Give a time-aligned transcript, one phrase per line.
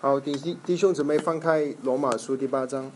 [0.00, 2.88] 好，弟弟弟兄姊妹，翻开罗马书第八章。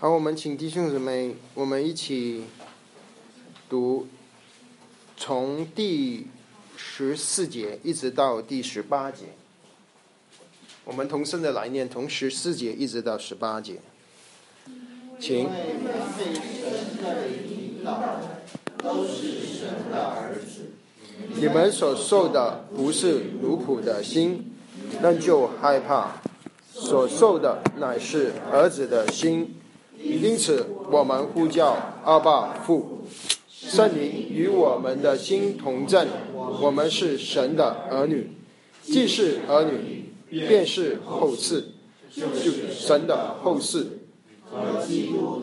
[0.00, 2.42] 好，我们请弟兄姊妹，我们一起
[3.68, 4.08] 读
[5.16, 6.26] 从第
[6.76, 9.24] 十四节一直到第十八节。
[10.84, 13.80] 我们同声的来念，从十四节一直到十八节，
[15.18, 15.48] 请。
[21.34, 24.52] 你们所受的不是奴仆的心，
[25.00, 26.20] 那就害怕；
[26.72, 29.56] 所受的乃是儿子的心。
[29.98, 33.02] 因此，我们呼叫阿爸父，
[33.50, 36.06] 圣灵与我们的心同证，
[36.60, 38.32] 我们是神的儿女。
[38.82, 41.64] 既是儿女，便是后嗣，
[42.14, 43.86] 就神的后嗣，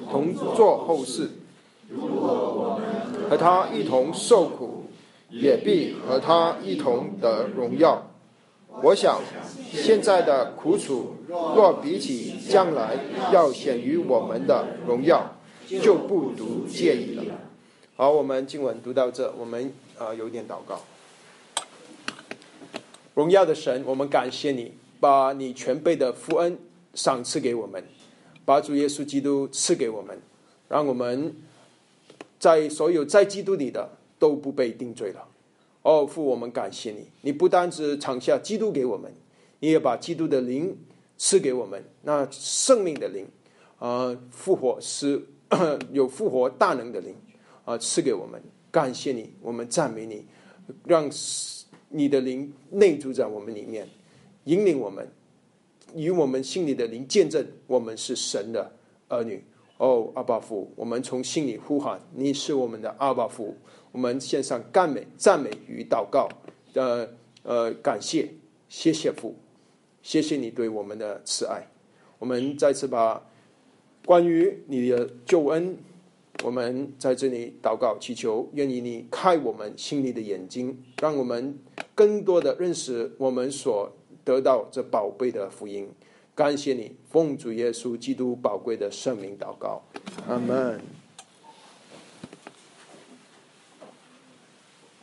[0.09, 1.27] 同做后嗣。
[3.29, 4.85] 和他一同受苦，
[5.29, 8.09] 也必和他一同得荣耀。
[8.81, 9.19] 我想，
[9.73, 12.97] 现在的苦楚，若比起将来
[13.33, 15.35] 要显于我们的荣耀，
[15.81, 17.23] 就不独介意了。
[17.97, 20.81] 好，我们经文读到这，我们啊有点祷告。
[23.13, 26.57] 荣耀的神，我们感谢你，把你全备的福恩
[26.93, 27.83] 赏赐给我们，
[28.43, 30.19] 把主耶稣基督赐给我们，
[30.67, 31.35] 让我们
[32.39, 35.27] 在所有在基督里的都不被定罪了。
[35.83, 39.13] 哦，父，我们感谢你，你不单只藏下基督给我们，
[39.59, 40.75] 你也把基督的灵
[41.17, 43.27] 赐给我们，那生命的灵，
[43.79, 45.21] 啊，复活是
[45.91, 47.13] 有复活大能的灵，
[47.65, 48.41] 啊，赐给我们。
[48.71, 50.25] 感谢你，我们赞美你，
[50.85, 51.07] 让
[51.93, 53.87] 你的灵内住在我们里面，
[54.45, 55.07] 引领我们，
[55.95, 58.71] 与我们心里的灵见证，我们是神的
[59.07, 59.43] 儿女。
[59.77, 63.55] 哦，阿爸父，我们从心里呼喊，你是我们的阿爸父。
[63.91, 66.27] 我们献上赞美、赞美与祷告，
[66.73, 67.07] 呃
[67.43, 68.29] 呃，感谢，
[68.67, 69.35] 谢谢父，
[70.01, 71.61] 谢谢你对我们的慈爱。
[72.17, 73.21] 我们再次把
[74.05, 75.77] 关于你的救恩，
[76.43, 81.57] 我们在这里祷告祈求，愿意你开我们心里的眼睛，让我们
[81.95, 83.89] 更多的认识我们所
[84.25, 85.89] 得到这宝贝的福音。
[86.35, 89.81] 感谢你，奉主耶稣基督宝贵的圣名祷告，
[90.27, 90.81] 阿门。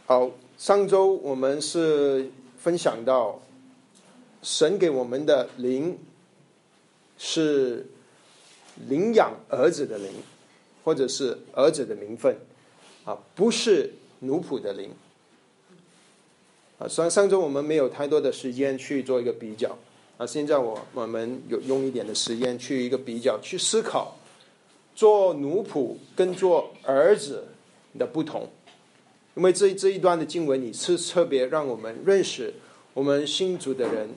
[0.05, 3.41] 好，上周我们是分享到，
[4.43, 5.97] 神给我们的灵
[7.17, 7.87] 是
[8.89, 10.11] 领养儿子的灵，
[10.85, 12.37] 或者是儿子的名分，
[13.05, 14.91] 啊，不是奴仆的灵。
[16.79, 19.77] 啊，上上周我们没有太多的时间去做一个比较，
[20.17, 24.17] 啊，现在我我们有用一点的时间去一个比较，去思考
[24.95, 27.45] 做奴仆跟做儿子
[27.99, 28.49] 的不同。
[29.35, 32.53] 因为这这一段的经文，你是特别让我们认识
[32.95, 34.09] 我们新族的人，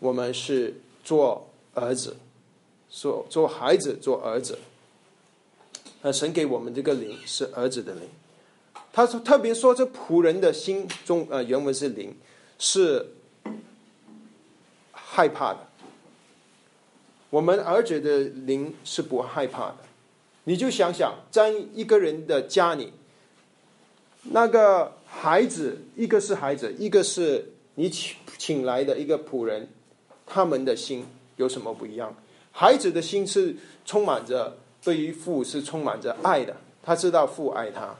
[0.00, 2.16] 我们是做儿子，
[2.88, 4.58] 做做孩子，做儿子。
[6.02, 8.02] 那神给我们这个灵是儿子的灵。
[8.92, 12.16] 他说特别说这仆人的心中，呃，原文是灵，
[12.58, 13.06] 是
[14.92, 15.58] 害怕的。
[17.28, 19.76] 我们儿子的灵是不害怕的。
[20.44, 22.92] 你就想想，在一个人的家里。
[24.22, 29.68] 那个孩子，一个是孩子，一个是你请请来的一个仆人，
[30.26, 31.04] 他们的心
[31.36, 32.16] 有什么不一样？
[32.52, 33.54] 孩子的心是
[33.84, 34.56] 充满着
[34.86, 37.96] 对于父是充满着爱的，他知道父爱他。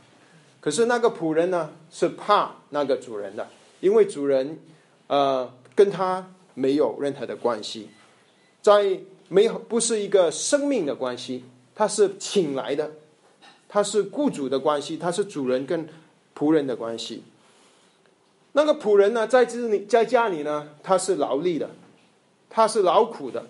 [0.61, 3.49] 可是那个仆人呢，是怕那个主人的，
[3.81, 4.57] 因为主人
[5.09, 7.91] 呃跟他没有任何的关系，
[8.63, 11.43] 在没有不是一个生命的关系，
[11.75, 12.93] 他是请来的，
[13.69, 15.89] 他是雇主的关系，他是主人跟。
[16.39, 17.23] 仆人的关系，
[18.53, 21.71] 那个仆人呢，在这里在家里呢，他是劳力的，
[22.51, 23.43] 他是劳苦的；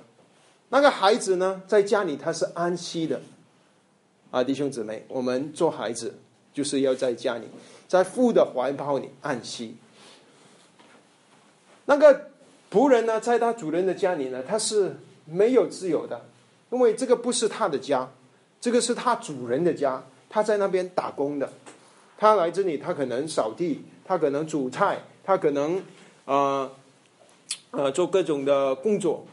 [0.68, 3.20] 那个孩子呢，在家里他是安息的。
[4.32, 6.18] 啊，弟兄姊妹，我们做孩子
[6.52, 7.46] 就是要在家里，
[7.86, 9.76] 在父的怀抱里安息。
[11.86, 12.30] 那个
[12.70, 16.20] 仆人呢，在他主人的家里呢，他是没有自由的，
[16.70, 18.10] 因为这个不是他的家，
[18.60, 21.48] 这个是他主人的家，他在那边打工的。
[22.18, 25.80] 他来这里，他可能扫地，他可能煮菜，他可能
[26.24, 26.68] 啊
[27.70, 29.24] 呃做各种的工作。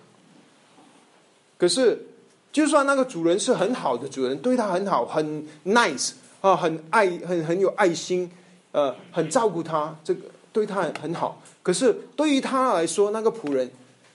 [1.58, 2.08] 可是，
[2.52, 6.12] 就算那个主人是很好的主人，对他很好，很 nice
[6.42, 8.30] 啊，很爱，很很有爱心，
[8.72, 10.22] 呃，很照顾他，这个
[10.52, 11.42] 对他很好。
[11.62, 13.70] 可是对于他来说，那个仆人，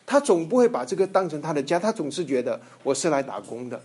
[0.04, 3.80] 他总不会把这个当成他的家，他总是觉得我是来打工的，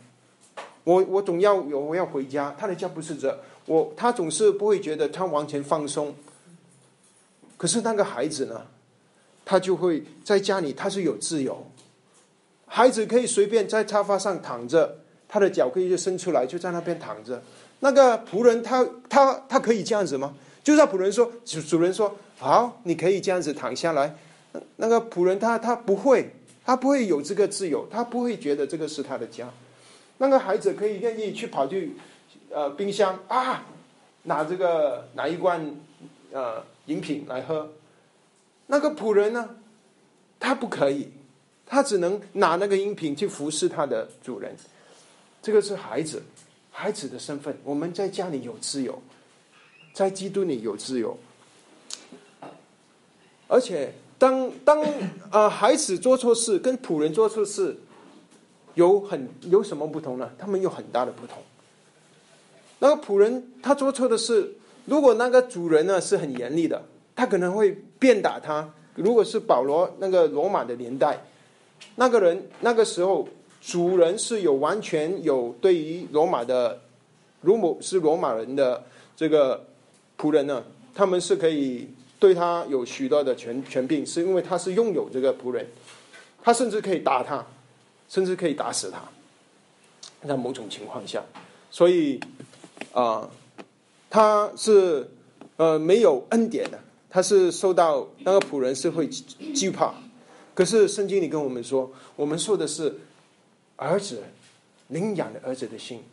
[0.84, 6.14] 我我总要有我要回家，他的家不是这，我他总是不会觉得他完全放松。
[7.56, 8.62] 可是那个孩子呢，
[9.46, 11.66] 他就会在家里，他是有自由，
[12.76, 14.98] 孩子可以随便在沙发上躺着，
[15.30, 17.40] 他的脚可以就伸出来，就在那边躺着。
[17.82, 20.34] 那个仆人他他他可以这样子吗？
[20.64, 24.16] 就让仆人说，主主人说好，你可以这样子躺下来。
[24.78, 26.32] 那个仆人他他不会，
[26.66, 29.48] 他不会有这个自由，他不会觉得这个是他的家。
[30.18, 31.96] 那个孩子可以愿意去跑去
[32.50, 33.66] 呃冰箱啊，
[34.24, 35.76] 拿这个拿一罐
[36.32, 37.70] 呃饮品来喝。
[38.66, 39.58] 那个仆人呢，
[40.40, 41.12] 他不可以，
[41.74, 44.56] 他只能拿那个音频去服侍他的主人。
[45.42, 46.22] 这个是孩子，
[46.72, 47.58] 孩子的身份。
[47.64, 49.02] 我们在家里有自由。
[49.94, 51.16] 在基督里有自由，
[53.48, 54.84] 而且当当
[55.30, 57.78] 呃孩子做错事跟仆人做错事
[58.74, 60.32] 有很有什么不同呢？
[60.40, 61.38] 他们有很大的不同。
[62.80, 64.56] 那个仆人他做错的事，
[64.86, 66.84] 如果那个主人呢是很严厉的，
[67.16, 68.68] 他可能会鞭打他。
[68.96, 71.24] 如果是保罗那个罗马的年代，
[71.96, 73.28] 那个人那个时候
[73.62, 76.82] 主人是有完全有对于罗马的，
[77.42, 78.84] 如果是罗马人的
[79.16, 79.66] 这个。
[80.16, 80.64] 仆人呢？
[80.94, 85.68] 他们是可以对他有许多的权权柄，是因为他是拥有这个仆人，
[86.42, 87.46] 他甚至可以打他，
[88.08, 89.02] 甚至可以打死他。
[90.26, 91.22] 在某种情况下，
[91.70, 92.22] 所以
[92.94, 93.28] 啊，
[94.10, 95.10] 他是
[95.58, 96.80] 呃没有恩典的，
[97.10, 99.94] 他是受到那个仆人是会惧怕。
[100.54, 103.00] 可是圣经里跟我们说，我们说的是
[103.76, 104.24] 儿子
[104.90, 106.04] 领养的儿子的心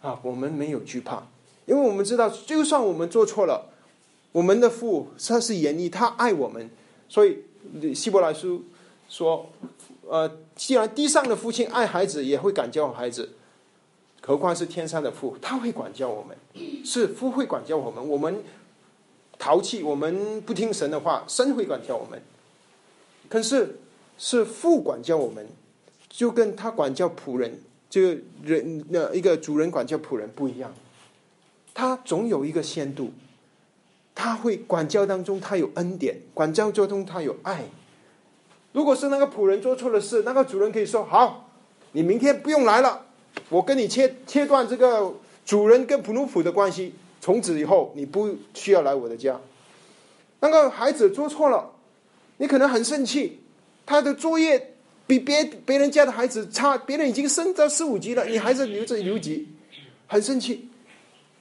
[0.00, 1.22] 啊，我们没有惧怕。
[1.64, 3.70] 因为我们知道，就算我们做错了，
[4.32, 6.68] 我们的父他是严厉，他爱我们，
[7.08, 7.38] 所以
[7.94, 8.64] 希伯来书
[9.08, 9.48] 说，
[10.08, 13.30] 呃，既然地上的父亲爱孩子，也会管教孩子，
[14.22, 16.36] 何况是天上的父，他会管教我们，
[16.84, 18.08] 是父会管教我们。
[18.08, 18.42] 我们
[19.38, 22.20] 淘气，我们不听神的话，神会管教我们。
[23.32, 23.78] 可是
[24.18, 25.46] 是父管教我们，
[26.10, 30.70] 就跟他管教仆人，这个人那一个主人管教仆人不一样。
[31.72, 33.10] 他总有一个限度，
[34.14, 37.64] 他会管教当中，他有恩典；管教交通，他有爱。
[38.72, 41.48] 如果是那个仆人做错了事，那个主人可以说：“好，
[41.92, 43.06] 你明天不用来了，
[43.48, 45.14] 我跟你切切断这个
[45.46, 49.40] 主人跟普鲁普的关系，从此以后你不需要来我的家。”
[50.40, 51.71] 那个孩子做错了，
[52.42, 53.38] 你可能很生气，
[53.86, 54.74] 他的作业
[55.06, 59.48] 比别别人家的孩子差，别人已经升到四五级了，你还是留着留级，
[60.08, 60.68] 很生气。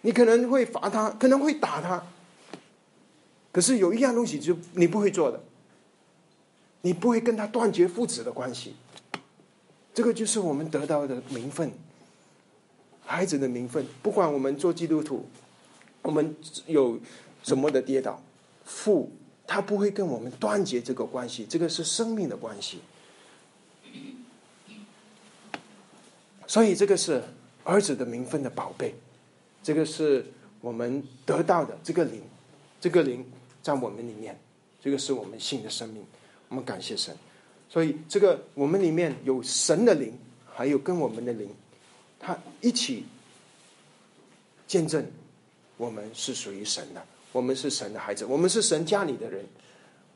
[0.01, 2.03] 你可能会罚他，可能会打他。
[3.51, 5.41] 可是有一样东西就你不会做的，
[6.83, 8.75] 你不会跟他断绝父子的关系。
[9.95, 11.71] 这个就是我们得到的名分，
[13.03, 13.83] 孩子的名分。
[14.03, 15.25] 不管我们做基督徒，
[16.03, 16.35] 我们
[16.67, 16.99] 有
[17.41, 18.21] 什么的跌倒，
[18.63, 19.11] 父
[19.51, 22.79] 他不会跟我们断绝这个关系，这个是生命的关系。
[26.47, 27.21] 所以这个是
[27.65, 28.95] 儿子的名分的宝贝。
[29.61, 30.25] 这个是
[30.61, 32.21] 我们得到的这个灵，
[32.79, 33.29] 这个灵
[33.61, 34.39] 在我们里面，
[34.81, 36.01] 这个是我们新的生命。
[36.47, 37.13] 我们感谢神，
[37.69, 40.17] 所以这个我们里面有神的灵，
[40.49, 41.53] 还有跟我们的灵，
[42.17, 43.03] 他一起
[44.65, 45.05] 见证
[45.75, 49.45] 我们是属于神的，我们是神的孩子，我们是神家里的人。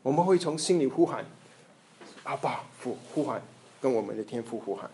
[0.01, 1.25] 我们会从心里呼喊
[2.23, 3.41] 阿爸父，呼喊
[3.81, 4.89] 跟我们的天父呼喊。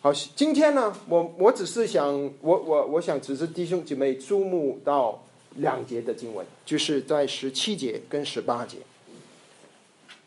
[0.00, 2.10] 好，今天呢，我我只是想，
[2.40, 5.22] 我我我想只是弟兄姐妹注目到
[5.56, 8.78] 两节的经文，就是在十七节跟十八节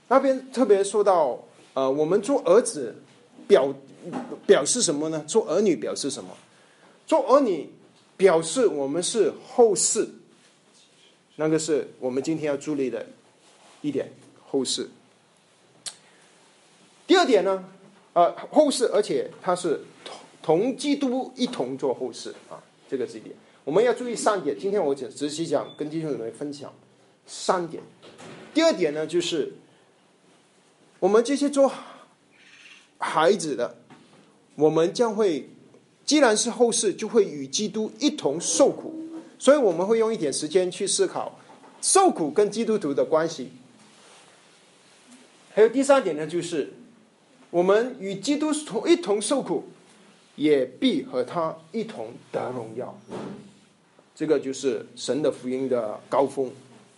[0.10, 1.40] 那边特别说到，
[1.74, 2.94] 呃，我们做儿子
[3.48, 3.74] 表
[4.46, 5.24] 表示什么呢？
[5.26, 6.30] 做儿女表示什么？
[7.08, 7.70] 做儿女
[8.22, 10.08] 表示我们是后世，
[11.38, 13.04] 那个是我们今天要注意的
[13.82, 14.12] 一点，
[14.48, 14.88] 后世。
[17.08, 17.66] 第二点呢？
[18.13, 19.82] 呃，后世，而且他是
[20.44, 23.36] 同同基督一同做后世啊，这个是一点。
[23.63, 24.56] 我们要注意三点。
[24.56, 26.72] 今天我只只是讲跟弟兄姊妹分享
[27.25, 27.82] 三点。
[28.54, 29.54] 第二点呢，就是
[31.00, 31.74] 我们这些做
[33.00, 33.78] 孩子的，
[34.54, 35.50] 我们将会
[36.05, 38.93] 既然是后世，就会与基督一同受苦。
[39.39, 41.39] 所以我们会用一点时间去思考
[41.81, 43.51] 受苦跟基督徒的关系。
[45.53, 46.74] 还有第三点呢，就是。
[47.51, 49.65] 我们与基督同一同受苦，
[50.38, 52.98] 也必和他一同得荣耀。
[54.15, 56.50] 这个就是神的福音的高峰，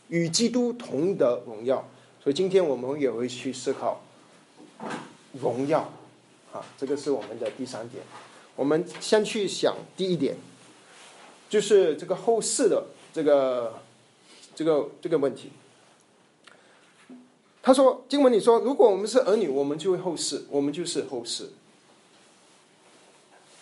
[0.09, 1.83] 与基督同得荣耀。
[2.23, 4.03] 所以今天我们也会去思考
[5.41, 5.91] 荣耀，
[6.51, 8.03] 啊，这个是我们的第三点。
[8.55, 10.35] 我们先去想第一点，
[11.49, 13.81] 就是这个后世的这个
[14.55, 15.49] 这个这个问题。
[17.61, 21.49] 他说：“经文里说，如果我们是儿女，我们就会后世，我们就是后世。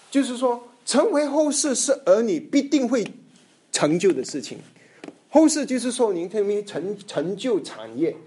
[0.10, 3.06] 就是说，成为后世是儿女必定会
[3.72, 4.58] 成就的事情。
[5.30, 8.18] 后世就是说，您特别成成就产业。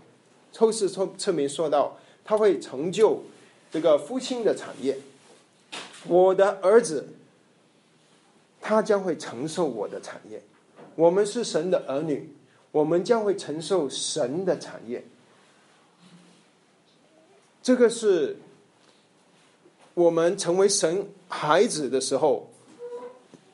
[0.56, 3.24] 后世侧侧面说到，他会成就
[3.72, 4.96] 这个父亲的产业。
[6.06, 7.08] 我的儿子，
[8.60, 10.42] 他将会承受我的产业。
[10.94, 12.34] 我们是神的儿女，
[12.70, 15.04] 我们将会承受神的产业。”
[17.62, 18.36] 这个是
[19.94, 22.50] 我们成为神孩子的时候，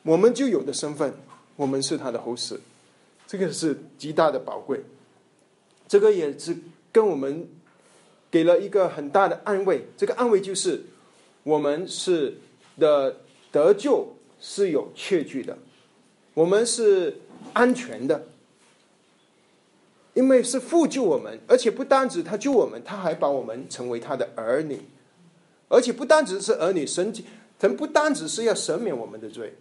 [0.02, 1.14] 我们就有的身份，
[1.54, 2.60] 我们是他的后世，
[3.28, 4.82] 这个是极大的宝贵。
[5.86, 6.56] 这个也是
[6.90, 7.48] 跟我们
[8.30, 9.86] 给了一个很大的安慰。
[9.96, 10.82] 这个安慰就是，
[11.50, 12.38] 我们是
[12.78, 13.16] 的
[13.50, 14.06] 得救
[14.40, 15.58] 是有确据的，
[16.32, 17.20] 我们是
[17.52, 18.28] 安全的。
[20.14, 24.78] 因为是父救我们，而且不单指他救我们，他还把我们成为他的儿女，
[25.68, 27.12] 而且不单只是儿女，神
[27.60, 29.54] 神不单只是要赦免我们的罪，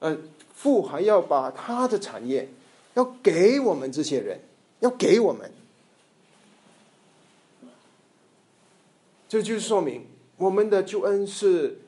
[0.00, 0.18] 呃，
[0.52, 2.48] 父还要把他的产业
[2.94, 4.40] 要给我们这些人，
[4.80, 5.50] 要给我们，
[9.28, 10.04] 这就是说明
[10.38, 11.78] 我们的救恩是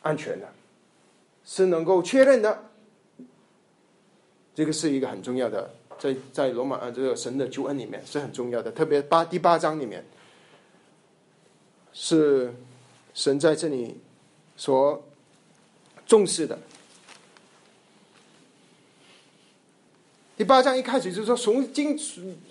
[0.00, 0.48] 安全的，
[1.44, 2.64] 是能够确认的，
[4.54, 5.70] 这个是一个很重要的。
[5.98, 10.04] 在在罗马啊，这个神的救恩里面是很重要的，特别八第八章里面
[11.92, 12.52] 是
[13.14, 14.00] 神在这里
[14.56, 15.00] 所
[16.04, 16.58] 重视的。
[20.36, 21.96] 第八章一开始就说，从今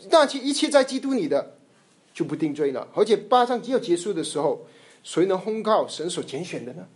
[0.10, 1.58] 那些一切在基督里的
[2.14, 4.66] 就不定罪了，而且八章要结束的时候，
[5.04, 6.88] 谁能控告神所拣选的呢？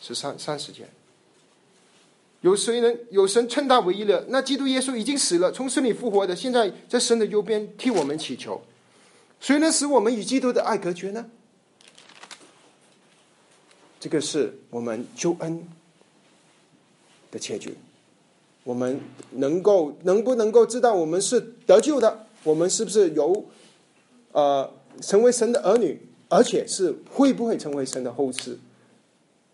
[0.00, 0.88] 是三三十件。
[2.40, 4.24] 有谁能有神称他为一了？
[4.28, 8.62] 那基督耶稣已经死了，从死里复活的，现在在神的右边替我们祈求。
[9.40, 11.28] 谁能使我们与基督的爱隔绝呢？
[13.98, 15.66] 这个是我们救恩
[17.32, 17.76] 的结局。
[18.62, 19.00] 我们
[19.30, 22.26] 能够能不能够知道我们是得救的？
[22.44, 23.44] 我们是不是有
[24.30, 26.07] 呃成为神的儿女？
[26.28, 28.56] 而且是会不会成为神的后嗣？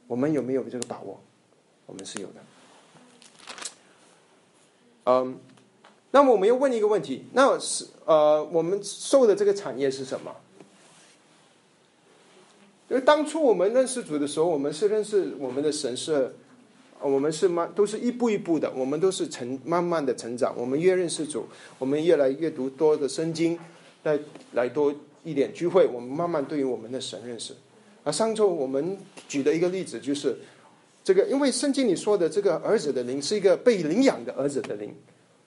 [0.07, 1.21] 我们有没有这个把握？
[1.87, 2.35] 我们是有的。
[5.07, 5.39] 嗯，
[6.11, 10.35] 那么我们又问一个问题，那是呃，我们受的这个产业是什么？
[12.89, 16.35] 因为当初我们认识主的时候，我们是认识我们的神是，
[17.01, 20.55] 我们是慢，都是一步一步的，我们都是成慢慢的成长。
[20.57, 21.47] 我们越认识主，
[21.79, 23.59] 我们越来越读多的圣经，
[24.05, 24.19] 来
[24.53, 27.53] 来多一点聚会，我们慢慢对于我们的神认识。
[28.05, 30.37] 而上周我们举的一个例子就是。
[31.07, 34.91] 这个，因为圣经里说的这个儿子的灵是一个被领养的儿子的灵，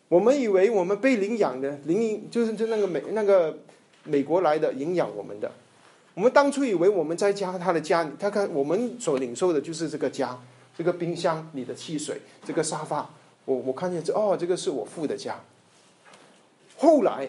[0.07, 3.57] 我们以为我们被领养的领就是就那个美那个
[4.03, 5.51] 美国来的领养我们的，
[6.13, 10.39] 我们当初以为我们在家他的家，他看我们所领受的就是这个家，
[10.77, 13.09] 这个冰箱里的汽水，这个沙发，
[13.45, 15.39] 我我看见这哦，这个是我父的家。
[16.75, 17.27] 后来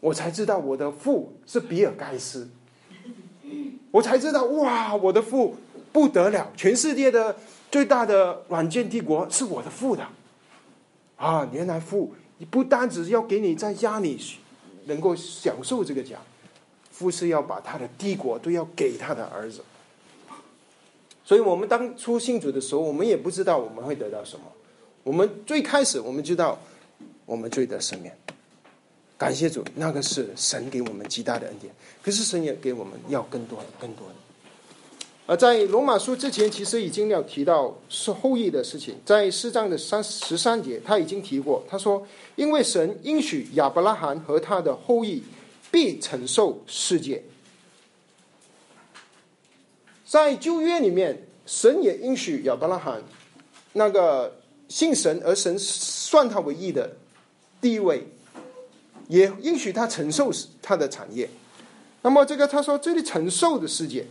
[0.00, 2.48] 我才知道我的父是比尔盖茨，
[3.90, 5.56] 我才知道哇，我的父。
[5.92, 6.48] 不得了！
[6.56, 7.34] 全世界的
[7.68, 10.06] 最大的软件帝国是我的父的
[11.16, 11.48] 啊！
[11.52, 12.14] 原来父
[12.48, 14.16] 不单只是要给你在家里
[14.84, 16.16] 能够享受这个家，
[16.92, 19.64] 父是要把他的帝国都要给他的儿子。
[21.24, 24.46] 所以我们当初信主的时候，我们也不知道我们会得到什么。
[25.02, 26.56] 我们最开始我们知道
[27.26, 28.16] 我们罪得赦免，
[29.20, 31.70] 感谢主，那个是神给我们极大的恩典。
[32.02, 34.14] 可是神也给我们要更多的、更多的。
[35.26, 38.96] 而在罗马书之前，其实已经有提到是后裔的事情。
[39.04, 41.62] 在四章的三十三节，他已经提过。
[41.68, 45.22] 他说：“因为神应许亚伯拉罕和他的后裔
[45.70, 47.22] 必承受世界。”
[50.08, 53.02] 在旧约里面，神也应许亚伯拉罕
[53.74, 54.34] 那个
[54.70, 56.96] 信神而神算他为义的
[57.60, 58.08] 地位，
[59.10, 61.28] 也应许他承受他的产业。
[62.00, 64.06] 那么，这个他说这里承受的世界。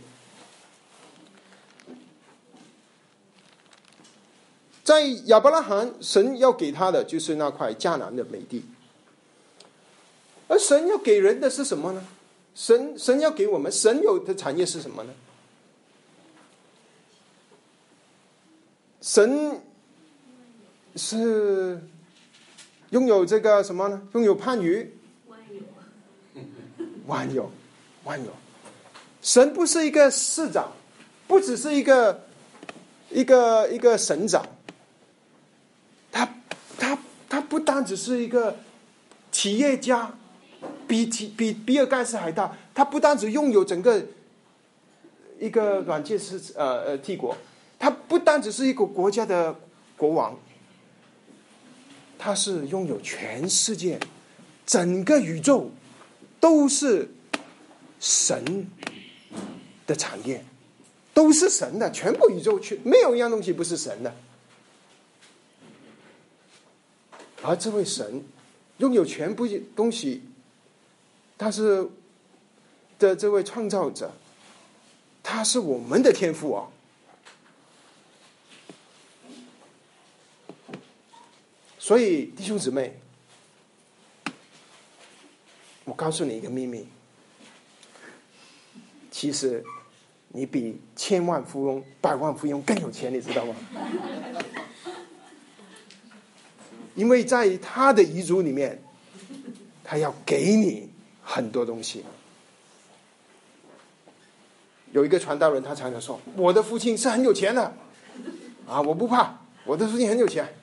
[4.84, 8.64] 在亚伯拉罕，神要给他的就是那块迦南的美地，
[10.48, 12.04] 而神要给人的是什么呢？
[12.54, 15.12] 神神要给我们，神有的产业是什么呢？
[19.00, 19.60] 神
[20.96, 21.80] 是
[22.90, 24.02] 拥有这个什么呢？
[24.12, 24.90] 拥有番禺，
[25.24, 27.50] 万有，万有，
[28.04, 28.30] 万有。
[29.22, 30.72] 神不是一个市长，
[31.26, 32.24] 不只是一个
[33.10, 34.44] 一个一个省长，
[36.10, 36.28] 他
[36.78, 38.56] 他他不单只是一个
[39.30, 40.12] 企业家，
[40.88, 42.56] 比比比比尔盖茨还大。
[42.74, 44.02] 他不单只拥有整个
[45.38, 47.36] 一个软件是呃呃帝国，
[47.78, 49.54] 他不单只是一个国家的
[49.96, 50.36] 国王，
[52.20, 53.98] 他是拥有全世界
[54.66, 55.70] 整个宇宙
[56.38, 57.08] 都是
[57.98, 58.68] 神。
[59.86, 60.44] 的产业
[61.12, 64.14] 都是神的，全部宇宙全没有一样东西不是神的。
[67.42, 68.22] 而这位神
[68.78, 70.22] 拥有全部东西，
[71.36, 71.88] 他是
[73.00, 74.12] 的这位创造者，
[75.24, 76.68] 他是我们的天赋啊！
[81.90, 82.96] 所以弟兄姊妹，
[85.82, 86.86] 我告诉你一个秘密，
[89.10, 89.64] 其实。
[90.28, 93.56] 你比千万富翁、百万富翁更有钱，你知道吗？
[96.94, 98.80] 因为在他的遗嘱里面，
[99.82, 100.88] 他要给你
[101.24, 102.04] 很多东西。
[104.92, 107.74] 有一个传道人，他常常说：“我的父亲是很有钱的，
[108.68, 110.54] 啊，我不怕，我的父亲很有钱。”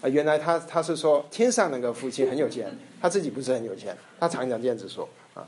[0.00, 3.96] 啊，原来他他是说天上那个父亲很有钱，他自己不是很有钱。
[4.20, 5.46] 他常常这样子说：“啊，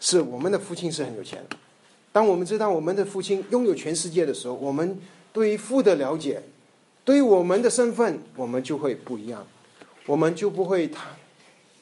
[0.00, 1.44] 是我们的父亲是很有钱。”
[2.12, 4.98] 当我们知道我们的父亲拥有全世界的时候，我们
[5.32, 6.42] 对于父的了解，
[7.04, 9.46] 对于我们的身份，我们就会不一样。
[10.06, 11.06] 我们就不会他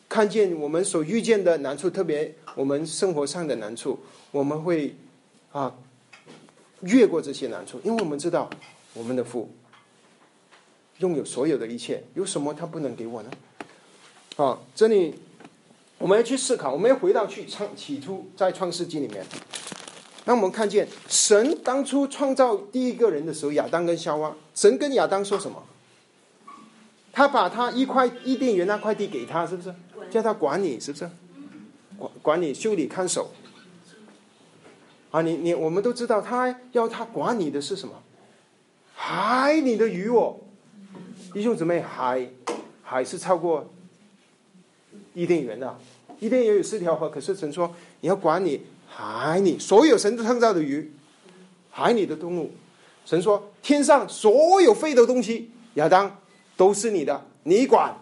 [0.08, 3.98] 看见我们所遇见的难处，特别我们生活上的难处，
[4.30, 4.94] 我们会
[5.52, 5.74] 啊
[6.82, 8.50] 越过这些难处，因为我们知道
[8.92, 9.50] 我们的父
[10.98, 13.30] 拥有所有的一切，有什么他不能给我呢？
[14.36, 15.14] 啊，这里
[15.98, 19.24] 我们要去思考，我们要回到去创起初在创世纪里面。
[20.24, 25.62] 那我们看见神当初创造第一个人的时候，亚当跟夏娃，神跟亚当说什么？
[27.12, 29.74] 他把他一块伊甸园那块地给他，是不是？
[30.10, 31.10] 叫他管理，是不是？
[31.96, 33.30] 管管理、修理、看守。
[35.10, 37.94] 啊，你你，我们都知道，他要他管理的是什么？
[38.94, 40.36] 海里的鱼哦，
[41.32, 42.28] 弟兄姊妹，海
[42.82, 43.68] 还是超过
[45.14, 45.78] 伊甸园的，
[46.20, 48.62] 伊甸园有四条河，可是神说你要管理。
[48.90, 50.90] 海里所有神创造的鱼，
[51.70, 52.50] 海里的动物，
[53.04, 56.18] 神说天上所有飞的东西，亚当
[56.56, 57.94] 都是你的，你管。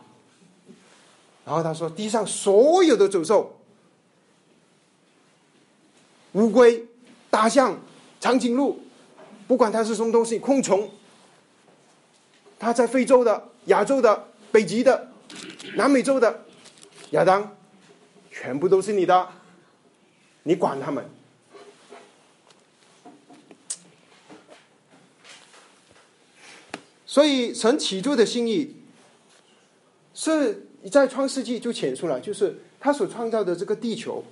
[1.44, 3.58] 然后他说地上所有的走兽，
[6.32, 6.86] 乌龟、
[7.28, 7.76] 大象、
[8.20, 8.78] 长颈鹿，
[9.48, 10.88] 不管它是什么东西，昆虫，
[12.58, 15.08] 他在非洲的、亚洲的、北极的、
[15.74, 16.44] 南美洲的，
[17.10, 17.56] 亚当，
[18.30, 19.28] 全部都是你的。
[20.48, 21.04] 你管他们，
[27.04, 28.76] 所以神起初的心意
[30.14, 34.22] 是在创世纪就显出来，就是他所创造的这个地球，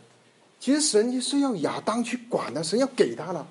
[0.61, 3.45] 其实神是要亚当去管的，神要给他了，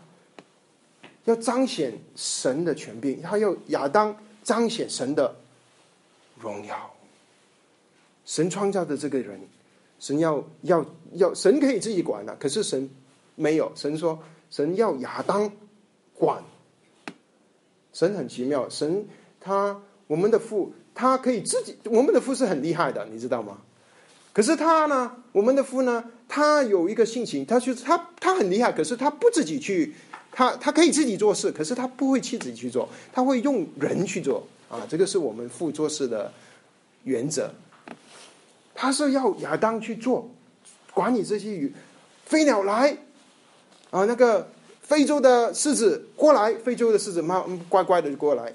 [1.25, 5.35] 要彰显神的权柄，他要亚当彰显神的
[6.39, 6.93] 荣耀，
[8.25, 9.39] 神创造的这个人。
[9.99, 12.89] 神要要要，神可以自己管的，可是神
[13.35, 13.71] 没有。
[13.73, 15.49] 神说，神要亚当
[16.13, 16.43] 管。
[17.93, 19.07] 神很奇妙，神
[19.39, 23.61] 他我们的父，他可以自己，我们的父是很厉害的，你知道吗？
[24.33, 29.95] 可是他呢，我们的父呢，他有一个性情，他就是他他很厉害，可是他不自己去，
[30.33, 34.81] 他他可以自己做事，可是他不会去自去做，他会用人去做啊。
[34.89, 36.31] 这个是我们父做事的
[37.03, 37.49] 原则。
[38.75, 40.27] 他是要亚当去做，
[40.93, 41.71] 管理这些鱼，
[42.25, 42.97] 飞鸟来，
[43.91, 44.49] 啊，那个
[44.81, 48.51] 非洲的狮子过来，非洲的狮子嘛乖乖的就过来，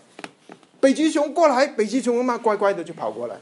[0.81, 3.37] 北极熊过来，北极熊嘛乖乖的就跑过来，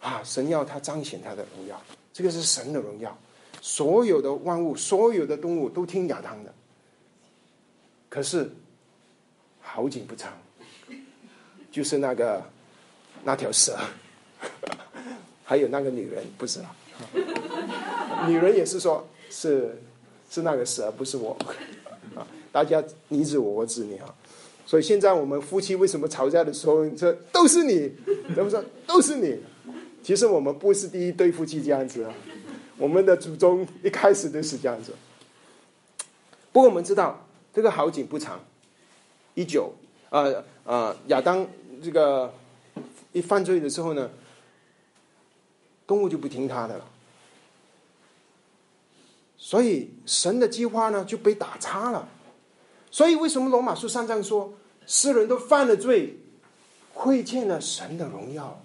[0.00, 1.82] 啊，神要他彰显他的荣耀，
[2.12, 3.18] 这个是神的荣耀，
[3.62, 6.52] 所有的万物，所有的动物都听亚当的，
[8.18, 8.50] 可是
[9.60, 10.32] 好景不长，
[11.70, 12.42] 就是那个
[13.22, 13.78] 那条蛇。
[15.46, 16.74] 还有那个女人不是啊，
[18.26, 19.80] 女人也是说，是
[20.28, 21.30] 是那个蛇，不是我
[22.16, 22.26] 啊。
[22.50, 24.12] 大家你指我，我指你啊。
[24.66, 27.92] 所以现在我们夫妻为什么吵架的时候，这都是你，
[28.34, 29.38] 怎么说都是你？
[30.02, 32.12] 其实我们不是第一对夫妻这样子啊，
[32.78, 34.92] 我们的祖宗一开始都是这样子。
[36.50, 37.24] 不过我们知道
[37.58, 38.38] 这个好景不长，
[39.34, 39.72] 一九
[40.10, 41.44] 呃呃亚当
[41.82, 42.32] 这个
[43.10, 44.08] 一犯罪的时候呢，
[45.84, 46.84] 动物就不听他的了。
[49.36, 52.08] 所以神的计划呢就被打叉了。
[52.92, 54.54] 所以为什么罗马书三章说，
[54.86, 56.16] 世人都犯了罪，
[56.94, 58.62] 亏欠了神的荣耀？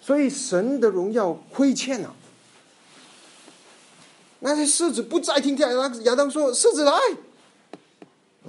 [0.00, 2.16] 所以神的荣耀亏欠了。
[4.42, 6.92] 那些狮子不再听亚当，亚当说：“狮子来！”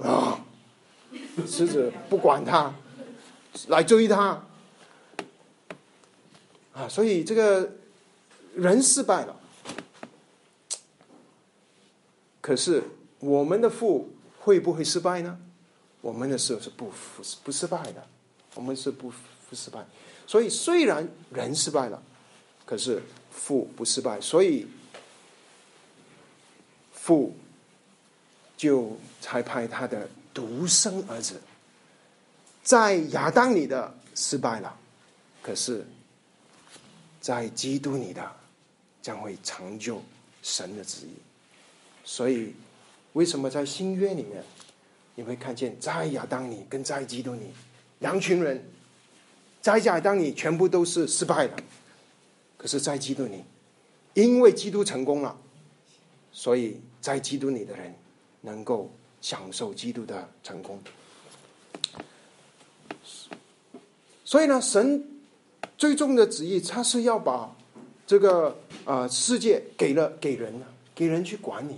[0.02, 0.42] 啊，
[1.46, 2.74] 狮子不管他，
[3.68, 4.42] 来追他。
[6.72, 7.72] 啊，所以这个
[8.54, 9.36] 人失败了。
[12.40, 12.82] 可是
[13.20, 15.38] 我们的父会不会失败呢？
[16.00, 18.06] 我们的事是不不不失败的，
[18.54, 19.12] 我们是不
[19.50, 19.86] 不失败。
[20.26, 22.02] 所以虽然人失败了，
[22.64, 24.18] 可是父不失败。
[24.18, 24.66] 所以。
[27.04, 27.34] 父
[28.56, 31.34] 就才派他的独生儿子，
[32.62, 34.72] 在亚当里的失败了，
[35.42, 35.84] 可是，
[37.20, 38.24] 在基督里的
[39.02, 40.00] 将会成就
[40.44, 41.10] 神的旨意。
[42.04, 42.54] 所以，
[43.14, 44.40] 为什么在新约里面，
[45.16, 47.50] 你会看见在亚当里跟在基督里
[47.98, 48.64] 两群人，
[49.60, 51.56] 在亚当里全部都是失败的，
[52.56, 53.42] 可是，在基督里，
[54.14, 55.36] 因为基督成功了，
[56.30, 56.80] 所以。
[57.02, 57.92] 在基督里的人，
[58.40, 58.88] 能够
[59.20, 60.80] 享受基督的成功。
[64.24, 65.04] 所以呢，神
[65.76, 67.54] 最终的旨意，他是要把
[68.06, 71.74] 这个啊世界给了给人呢，给人去管理。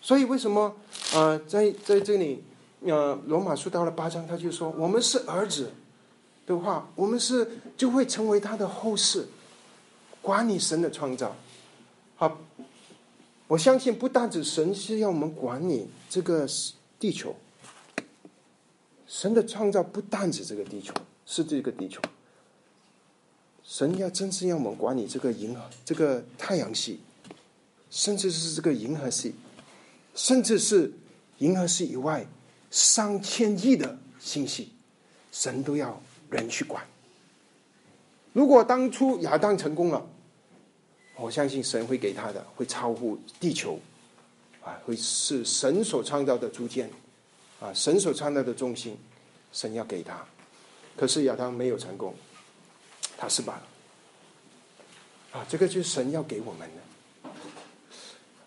[0.00, 0.74] 所以为什么
[1.14, 2.42] 啊，在在这里，
[2.80, 5.70] 呃，罗马书到了八章，他就说，我们是儿子
[6.46, 9.28] 的话，我们是就会成为他的后世，
[10.22, 11.36] 管理神的创造。
[12.16, 12.40] 好。
[13.52, 16.48] 我相信，不单指神是要我们管理这个
[16.98, 17.36] 地球，
[19.06, 20.94] 神的创造不单指这个地球，
[21.26, 22.00] 是这个地球。
[23.62, 27.00] 神要真是要我们管理这个银河、这个太阳系，
[27.90, 29.34] 甚至是这个银河系，
[30.14, 30.90] 甚至是
[31.36, 32.26] 银河系以外
[32.70, 34.72] 上千亿的星系，
[35.30, 36.82] 神都要人去管。
[38.32, 40.08] 如果当初亚当成功了。
[41.16, 43.78] 我相信神会给他的，会超乎地球，
[44.64, 46.90] 啊，会是神所创造的主间，
[47.60, 48.96] 啊，神所创造的中心，
[49.52, 50.24] 神要给他。
[50.96, 52.14] 可是亚当没有成功，
[53.16, 53.62] 他失败了。
[55.32, 57.30] 啊，这个就是神要给我们的。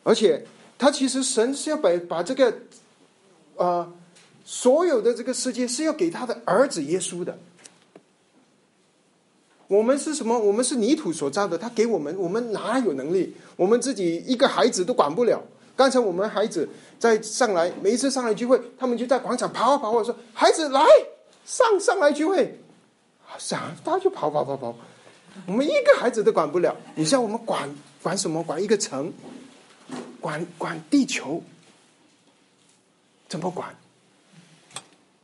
[0.03, 0.45] 而且
[0.77, 2.55] 他其实神是要把把这个，
[3.57, 3.91] 啊，
[4.43, 7.37] 所有的这个世界是要给他的儿子耶稣的。
[9.67, 10.37] 我们是什么？
[10.37, 11.57] 我们是泥土所造的。
[11.57, 13.33] 他给我们，我们哪有能力？
[13.55, 15.41] 我们自己一个孩子都管不了。
[15.75, 19.89] 刚才我们孩子在上来，每一次上来聚会，他们就在广场跑啊跑。
[19.89, 20.85] 我说：“孩子来
[21.45, 22.59] 上上来聚会。”
[23.39, 24.75] 想他就跑跑跑跑。
[25.47, 26.75] 我们一个孩子都管不了。
[26.93, 27.67] 你像我们管
[28.03, 28.43] 管什么？
[28.43, 29.11] 管一个城，
[30.21, 31.41] 管管地球，
[33.27, 33.75] 怎么管？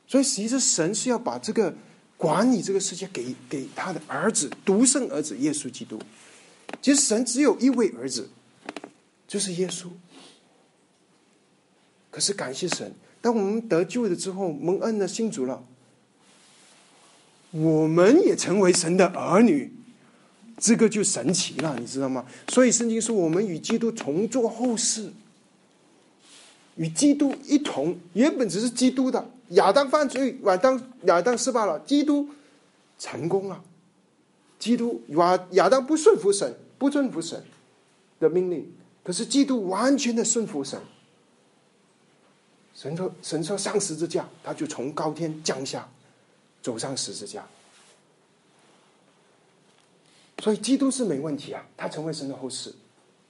[0.07, 1.73] 所以其实神是要把这个。
[2.21, 5.99] 管理这个世界，给给他的儿子独生儿子耶稣基督。
[6.79, 8.29] 其实神只有一位儿子，
[9.27, 9.87] 就是耶稣。
[12.11, 15.65] 可是感谢神，当我们得救了之后，蒙恩的信主了，
[17.49, 19.73] 我们也成为神的儿女，
[20.59, 22.27] 这个就神奇了，你知道吗？
[22.49, 25.11] 所以圣经说，我们与基督同做后世，
[26.75, 29.31] 与基督一同，原本只是基督的。
[29.51, 32.29] 亚当犯罪，亚当亚当失败了，基督
[32.99, 33.63] 成功了。
[34.59, 37.43] 基督亚亚当不顺服神，不顺服神
[38.19, 38.71] 的命令，
[39.03, 40.79] 可是基督完全的顺服神。
[42.75, 45.87] 神说神说上十字架，他就从高天降下，
[46.61, 47.45] 走上十字架。
[50.39, 52.73] 所以基督是没问题啊，他成为神的后世，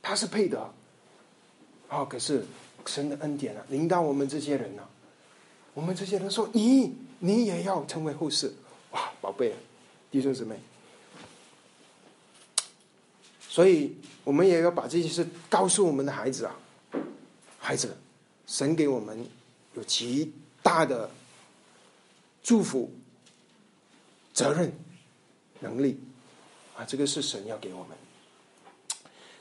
[0.01, 0.59] 他是配的。
[1.89, 2.45] 啊，可是
[2.85, 4.83] 神的恩典啊，领导我们这些人呢？
[5.73, 8.53] 我们这些人说：“你，你也要成为护士，
[8.91, 9.55] 哇，宝贝，
[10.11, 10.59] 弟兄姊妹。”
[13.47, 16.55] 所以，我们也要把这些事告诉我们的孩子啊，
[17.57, 17.95] 孩子，
[18.47, 19.25] 神给我们
[19.75, 21.09] 有极大的
[22.43, 22.91] 祝福、
[24.33, 24.73] 责任、
[25.61, 25.97] 能力
[26.75, 27.97] 啊，这个是神要给我们。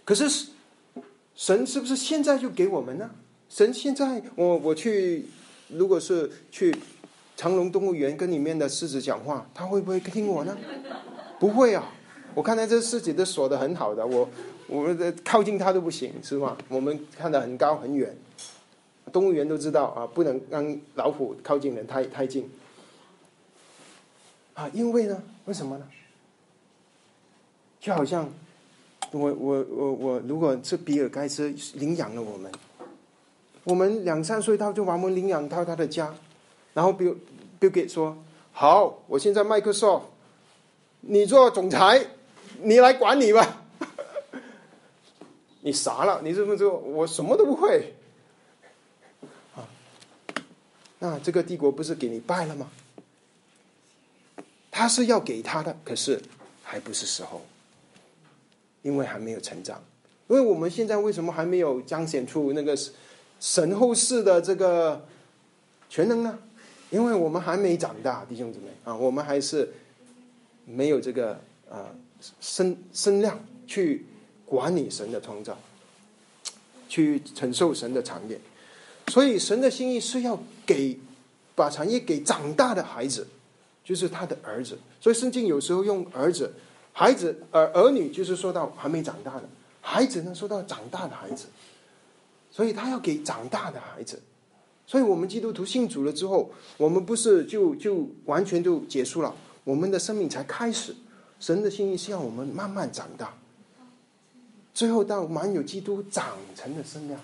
[0.05, 0.49] 可是，
[1.35, 3.11] 神是不是现在就给我们呢？
[3.49, 5.27] 神现在，我我去。
[5.73, 6.75] 如果是去
[7.37, 10.57] 长隆动物园跟里面的狮子讲话，他会不会听我呢？
[11.39, 11.93] 不会啊！
[12.35, 14.29] 我看到这狮子都锁的很好的，我
[14.67, 16.57] 我们靠近它都不行，是吗？
[16.69, 18.15] 我们看得很高很远，
[19.11, 22.49] 动物园都知道啊，不能让老虎靠近人太太近。
[24.55, 25.89] 啊，因为呢，为什么呢？
[27.81, 28.31] 就好像
[29.11, 32.53] 我我我我，如果是比尔盖茨领养了我们，
[33.65, 36.15] 我们两三岁他就把我们领养到他的家，
[36.75, 37.15] 然后 Bill
[37.61, 38.17] Bill Gates 说
[38.53, 40.03] ：“好，我现在 Microsoft，
[41.01, 42.07] 你做总裁，
[42.63, 43.63] 你来管理吧。”
[45.63, 46.21] 你傻了？
[46.23, 47.95] 你这么说，我什么都不会
[49.55, 49.69] 啊？
[50.99, 52.71] 那这个帝国不是给你败了吗？
[54.71, 56.19] 他是要给他的，可是
[56.63, 57.43] 还不是时候，
[58.81, 59.83] 因为还没有成长。
[60.29, 62.75] 因为我们现在为什么还没有彰显出那个
[63.41, 65.05] 神后世的这个
[65.89, 66.39] 全能呢？
[66.91, 69.73] 因为我们还没长大，弟兄姊妹啊，我们还是
[70.65, 71.33] 没有这个
[71.69, 71.91] 啊
[72.41, 74.07] 身身量去。
[74.51, 75.57] 管理神的创造，
[76.89, 78.37] 去承受神的产业，
[79.07, 80.99] 所以神的心意是要给
[81.55, 83.25] 把产业给长大的孩子，
[83.85, 84.77] 就是他的儿子。
[85.01, 86.53] 所以圣经有时候用儿子、
[86.93, 89.49] 孩子、儿儿女，就是说到还没长大的
[89.81, 91.47] 孩子呢，说到长大的孩子。
[92.61, 94.21] 所以他要给长大的孩子。
[94.87, 100.95] 所以我们基督徒信主了之后，我们不是就就完全就结束了，我们的生命才开始。
[101.39, 103.33] 神的心意是要我们慢慢长大。
[104.75, 107.19] 最后到满有基督长成的身量，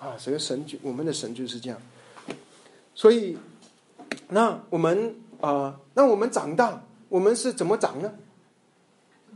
[0.00, 1.80] 啊，所以神就我们的神就是这样。
[2.96, 3.38] 所以，
[4.30, 8.12] 那我们啊，那我们长大，我们是怎么长呢？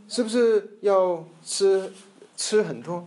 [0.08, 1.92] 是不是要吃
[2.36, 3.06] 吃很多？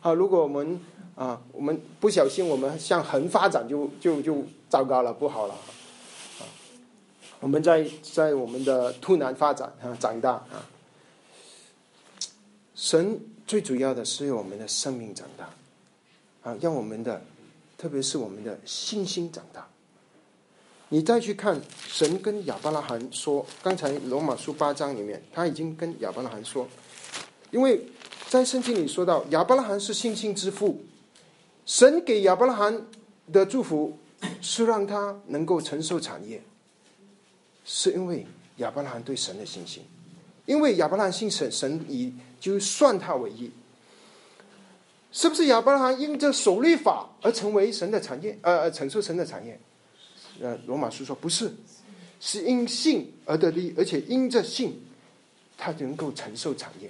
[0.00, 0.78] 啊，如果我们
[1.18, 5.54] 啊，我们不小心，我们向横发展，就就就糟糕了，不好了。
[6.38, 6.46] 啊，
[7.40, 10.64] 我们在在我们的突然发展啊，长大啊。
[12.76, 15.50] 神最主要的是我们的生命长大，
[16.48, 17.20] 啊，让我们的，
[17.76, 19.66] 特别是我们的信心长大。
[20.90, 26.68] 你再去看神跟亚伯拉罕说，刚才罗马书八章里面，他已经跟亚伯拉罕说，
[27.50, 27.84] 因为
[28.28, 30.80] 在圣经里说到亚伯拉罕是信心之父，
[31.68, 32.86] 神给亚伯拉罕
[33.30, 33.98] 的祝福
[34.40, 36.42] 是让他能够承受产业，
[37.66, 38.26] 是因为
[38.56, 39.84] 亚伯拉罕对神的信心，
[40.46, 42.12] 因为亚伯拉罕信神，神以。
[42.40, 43.50] 就算他为义，
[45.10, 48.38] 是不是亚伯拉罕因着守律法而成为神的产业？
[48.42, 49.58] 呃，承受神的产业？
[50.40, 51.52] 呃，罗马书说不是，
[52.20, 54.80] 是因信而得利，而且因着信，
[55.56, 56.88] 他能够承受产业。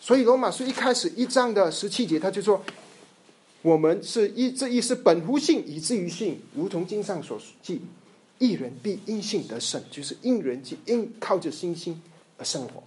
[0.00, 2.60] 所以罗马书一开始一章的十七节，他就说：
[3.62, 7.80] 我们是一这一是本乎信，以至于信，如同经上所记，
[8.38, 12.02] 一人必因信得胜，就是因人即因靠着信心
[12.38, 12.82] 而生活。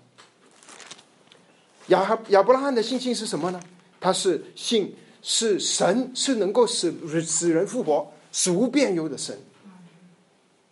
[1.88, 3.62] 亚亚伯拉罕的信心是什么呢？
[4.02, 9.38] 他是信是神是能够使使人复活、使无变有的神。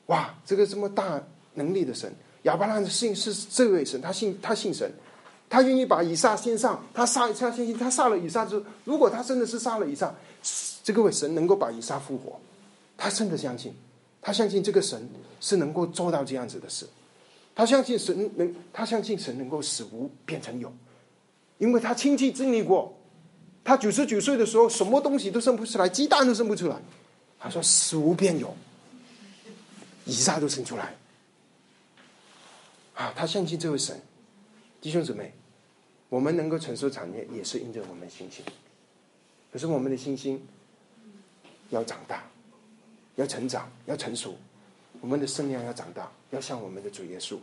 [0.08, 2.14] 哇，这个这么大能力的神，
[2.44, 4.92] 亚伯拉罕的信是这位神，他信他信神，
[5.54, 10.12] 他愿意把以撒先上，他杀他相信，他杀了以撒之后，如果他真的是杀了以撒，
[10.84, 12.40] 这个位神能够把以撒复活，
[12.98, 13.72] 他真的相信，
[14.20, 15.08] 他相信这个神
[15.40, 16.90] 是能够做到这样子的事，
[17.54, 20.74] 他相信神能，他相信神能够使无变成有。
[21.60, 22.92] 因为他亲戚经历过，
[23.64, 26.76] 他九十九岁的时候，什么东西都生不出来，鸡蛋都生不出来。
[27.40, 28.52] 他说：“死无变有，
[30.06, 30.96] 以下都生出来。”
[32.98, 34.02] 啊，他相信这位神。
[34.82, 35.32] 弟兄姊妹，
[36.14, 38.46] 我们能够承受产业，也是因着我们信心。
[39.52, 40.40] 可是我们的信心
[41.72, 42.30] 要长大，
[43.16, 44.36] 要成长，要成熟。
[45.02, 47.40] 我们的圣量要长大，要像我们的主耶稣。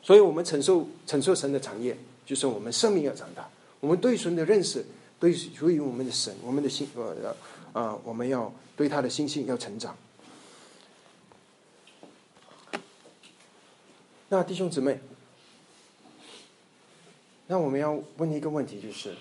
[0.00, 1.98] 所以我们承受承受神的产业。
[2.24, 4.86] 就是我们生命要长大，我们对神的认识，
[5.18, 7.34] 对属于我们的神，我们的心呃
[7.72, 9.96] 啊，我们要对他的信心要成长。
[14.28, 15.00] 那弟兄姊妹，
[17.50, 19.12] 那我们要问一个问题，就是：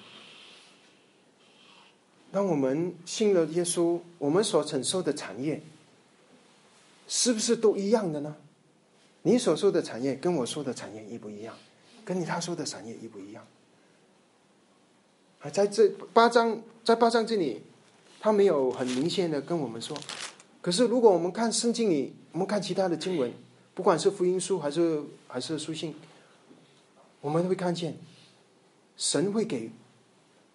[2.31, 5.59] 当我们信了耶稣，我们所承受的产业，
[7.07, 8.35] 是不是都一样的呢？
[9.23, 11.55] 你所受的产业跟我说的产业一不一样？
[12.05, 13.43] 跟你他说的产业一不一样？
[15.41, 17.63] 啊，在这八章，在八章这里，
[18.19, 19.97] 他没有很明显的跟我们说。
[20.61, 23.33] 可是，如果我们看圣经里，我们看其他的经文，
[23.73, 25.95] 不管是福音书还是还是书信，
[27.21, 27.97] 我们会看见，
[28.99, 29.71] 神会给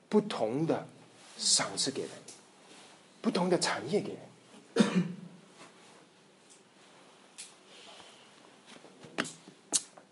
[0.08, 0.86] 不同的
[1.38, 2.10] 赏赐给人，
[3.22, 4.18] 不同的产业给人。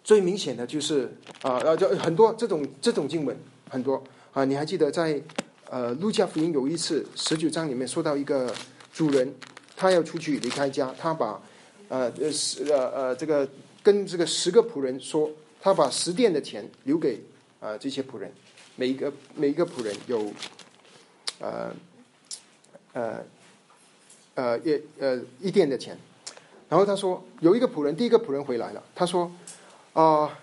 [0.02, 3.36] 最明显的就是啊，呃，就很多这种这种经文
[3.68, 4.44] 很多啊。
[4.44, 5.22] 你还记得在
[5.70, 8.52] 呃路加福音有一次十九章里面说到一个
[8.92, 9.32] 主人，
[9.76, 11.40] 他要出去离开家，他把
[11.88, 13.48] 呃呃十呃呃这个
[13.82, 17.22] 跟这个十个仆人说，他把十殿的钱留给
[17.62, 18.30] 啊这些仆人，
[18.76, 20.32] 每一个每一个仆人有
[21.38, 21.72] 呃
[22.92, 23.24] 呃
[24.34, 25.96] 呃一呃一店的钱。
[26.68, 29.30] 然后他说有一个仆人，第一个仆人回来了，他说
[29.92, 30.38] 啊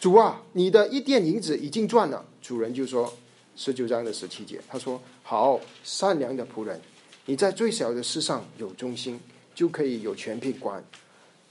[0.00, 2.24] 主啊，你的一店银子已经赚了。
[2.42, 3.12] 主人就说
[3.56, 6.80] 十九章的十七节，他说好善良的仆人，
[7.26, 9.20] 你在最小的事上有忠心，
[9.54, 10.82] 就可以有权柄管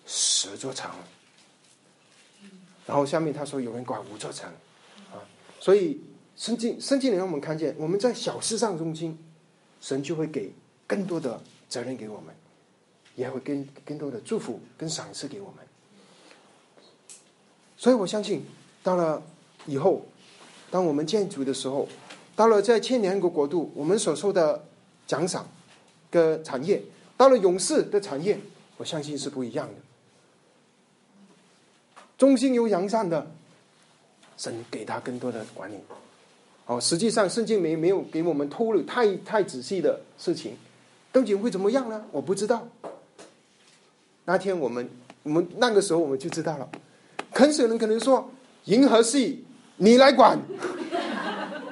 [0.06, 0.89] 十座城。
[2.86, 4.49] 然后下面他说有人管五座城，
[5.65, 5.99] 所以
[6.36, 9.17] 圣经圣经里让我们看见，我们在小事上忠心，
[9.82, 10.54] 神就会给
[10.86, 12.36] 更多的责任给我们。
[13.15, 15.65] 也会更更多的祝福跟赏赐给我们，
[17.78, 18.43] 所以我相信，
[18.84, 19.23] 到了
[19.65, 20.06] 以后，
[20.69, 21.88] 当我们建筑的时候，
[22.36, 24.65] 到了在千年国国度，我们所受的
[25.08, 25.47] 奖赏
[26.12, 26.84] 的产业，
[27.15, 28.38] 到了勇士的产业，
[28.75, 29.73] 我相信是不一样的。
[32.17, 33.32] 忠心又扬善的，
[34.38, 35.76] 神给他更多的管理。
[36.65, 40.58] 哦，实际上圣经没没有给我们透露太太仔细的事情，
[41.13, 42.04] 究竟会怎么样呢？
[42.12, 42.67] 我不知道。
[44.26, 44.89] 那天我们，
[45.21, 46.67] 我们那个时候我们就知道了，
[47.30, 48.32] 很少人可能说
[48.63, 49.45] 银河系
[49.78, 50.39] 你来管，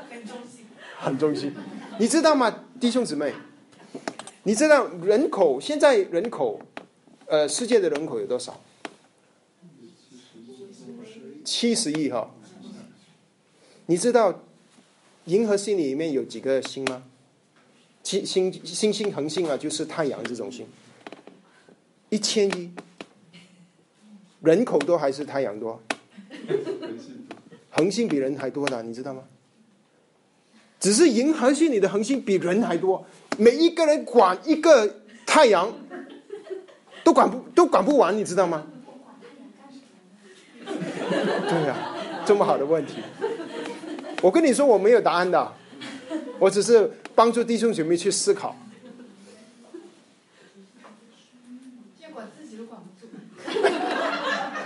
[0.09, 0.65] 很忠心，
[0.99, 1.51] 很忠心，
[1.97, 3.33] 你知道吗，弟兄姊妹？
[4.43, 6.61] 你知道人口现在人口，
[7.25, 8.61] 呃，世界的人口有多少？
[11.43, 12.29] 七十亿哈。
[13.85, 14.41] 你知道
[15.25, 17.03] 银河系里面有几个星吗？
[18.03, 20.65] 星星星星恒星啊，就是太阳这种星。
[22.09, 22.71] 一千亿
[24.41, 25.81] 人口多还是太阳多？
[27.71, 29.23] 恒星比人还多呢，你知道吗？
[30.79, 33.05] 只是银河系里的恒星比人还多，
[33.37, 35.73] 每一个人管一个太阳
[37.03, 38.67] 都管不都管不完，你知道吗？
[40.65, 42.95] 对呀，这么好的问题，
[44.23, 45.53] 我跟你说我没有答案的，
[46.39, 48.55] 我只是帮助弟兄姐妹去思考。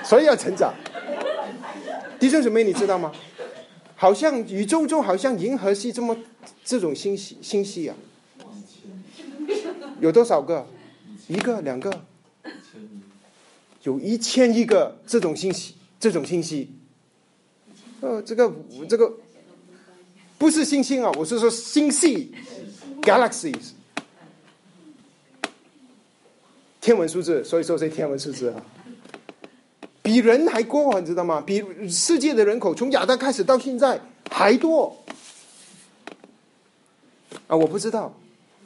[0.04, 0.72] 所以要成长，
[2.20, 3.12] 弟兄姐妹，你知道吗？
[3.96, 6.16] 好像宇宙中好像银河系这么
[6.64, 7.96] 这种星系星系啊，
[10.00, 10.68] 有多少个？
[11.28, 11.92] 一个、两个？
[13.82, 16.70] 有一千亿个这种星系，这种星系。
[18.00, 18.54] 呃，这个
[18.88, 19.12] 这个
[20.38, 22.32] 不是星星啊，我是说星系
[23.02, 23.72] ，galaxies，
[26.80, 28.62] 天文数字，所以说是天文数字啊。
[30.02, 31.42] 比人还多，你知道吗？
[31.46, 34.96] 比世界的人口从亚当开始到现在还多。
[37.48, 37.56] 啊！
[37.56, 38.14] 我不知道，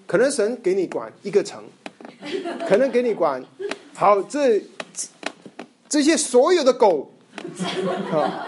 [0.05, 1.63] 可能神给你管一个城，
[2.67, 3.43] 可能给你管。
[3.93, 4.61] 好这
[5.87, 7.11] 这些所有的狗。
[8.11, 8.45] 啊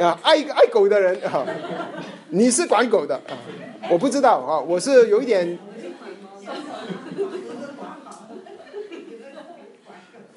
[0.00, 1.46] 啊，爱爱狗的人啊，
[2.30, 3.36] 你是管狗的啊？
[3.90, 5.58] 我不知道啊，我是有一点。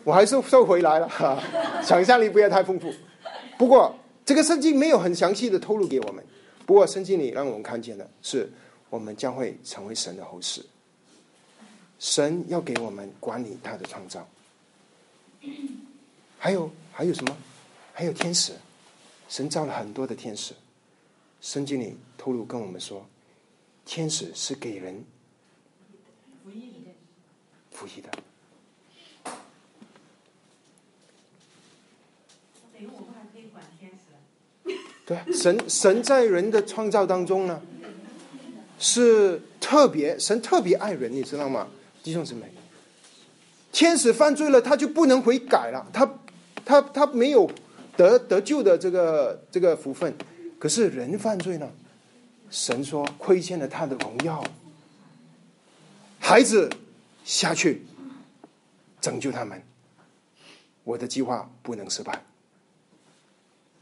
[0.04, 1.38] 我还是收回来了，哈，
[1.84, 2.92] 想象力不要太丰富。
[3.58, 6.24] 不过这个圣经没有很详细的透露给我们。
[6.66, 8.50] 不过圣经里让我们看见的是，
[8.90, 10.66] 我们将会成为神的后世。
[12.00, 14.28] 神要给我们管理他的创造。
[16.40, 17.38] 还有还有什么？
[17.94, 18.54] 还有天使。
[19.30, 20.54] 神造了很多的天使。
[21.42, 23.06] 圣经里透露跟我们说，
[23.84, 25.04] 天使是给人
[26.44, 26.92] 服役的。
[27.72, 28.10] 服役的。
[35.04, 37.62] 对，神神在人的创造当中呢，
[38.80, 41.68] 是特别神特别爱人，你知道吗，
[42.02, 42.50] 弟兄姊妹？
[43.74, 46.20] 天使犯罪了，他就不能悔改了，他
[46.64, 47.50] 他他没有
[47.98, 50.16] 得得救的这个这个福分。
[50.62, 51.68] 可是人犯罪呢，
[52.52, 54.44] 神说亏欠了他的荣耀，
[56.20, 56.70] 孩子
[57.26, 57.82] 下去
[59.02, 59.60] 拯救他们，
[60.84, 62.22] 我的计划不能失败。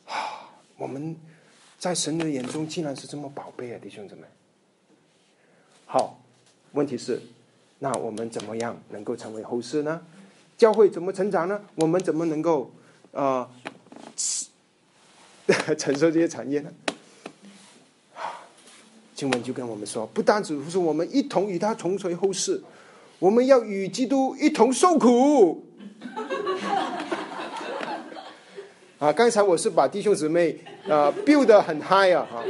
[0.06, 0.48] 啊
[0.78, 1.18] 我们
[1.78, 4.22] 在神的眼中竟然是这么宝贝啊，弟兄姊妹。
[5.86, 6.18] 好，
[6.72, 7.22] 问题是，
[7.80, 10.02] 那我们怎么样能够成为后世呢？
[10.58, 11.62] 教会怎么成长呢？
[11.76, 12.72] 我们怎么能够
[13.12, 13.52] 啊
[15.78, 16.70] 承受这些产业呢？
[19.16, 22.62] 经文就跟我们说，不单只是我们一同与他同垂后世，
[23.20, 25.66] 我们要与基督一同受苦。
[28.98, 32.44] 啊，刚才我是把弟兄姊妹啊 build 得很 high 啊，哈，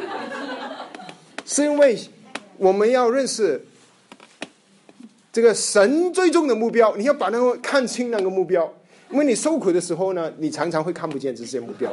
[1.45, 1.99] 是因为
[2.57, 3.65] 我们要认识
[5.31, 8.71] 这个神最终的目标，你要把那个看清那个目标。
[9.11, 11.91] 因为你受苦的时候呢，你常常会看不见这些目标。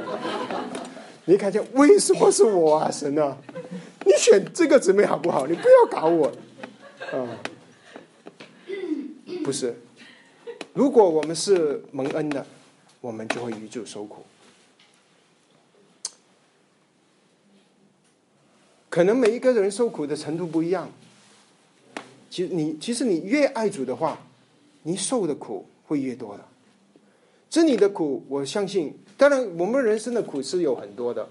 [1.26, 3.36] 你看见为什么是我啊，神啊？
[4.04, 5.46] 你选这个姊妹好不好？
[5.46, 6.28] 你不要搞我
[7.12, 7.38] 啊！
[9.44, 9.74] 不是，
[10.72, 12.46] 如果我们是蒙恩的，
[13.00, 14.24] 我们就会与主受苦。
[18.88, 20.90] 可能每一个人受苦的程度不一样。
[22.30, 24.18] 其实你，其实你越爱主的话，
[24.84, 26.44] 你受的苦会越多的。
[27.50, 31.28] 这里的苦，我相信，当然，我们人生的苦是有很多的。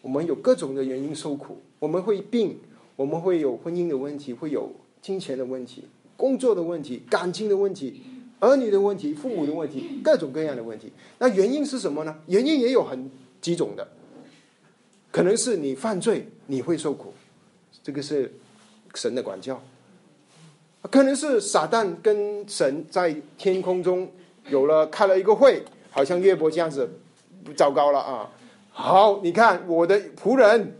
[0.00, 2.58] 我们有各种的原因受苦，我们会病，
[2.96, 4.72] 我们会有婚姻的问题，会有
[5.02, 5.84] 金钱的问题，
[6.16, 8.00] 工作的问题，感情的问题，
[8.38, 10.92] 儿女的问题，父母的问题，各种各样的问题。
[11.18, 12.16] 那原因是什么呢？
[12.26, 13.10] 原因也有很
[13.40, 13.86] 几种的，
[15.10, 17.12] 可能是你犯罪，你会受苦，
[17.82, 18.32] 这个是
[18.94, 19.56] 神的管教；
[20.90, 24.08] 可能是撒旦跟神在天空中。
[24.48, 26.88] 有了开了一个会，好像岳伯这样子，
[27.54, 28.30] 糟糕了啊！
[28.70, 30.76] 好，你看我的仆人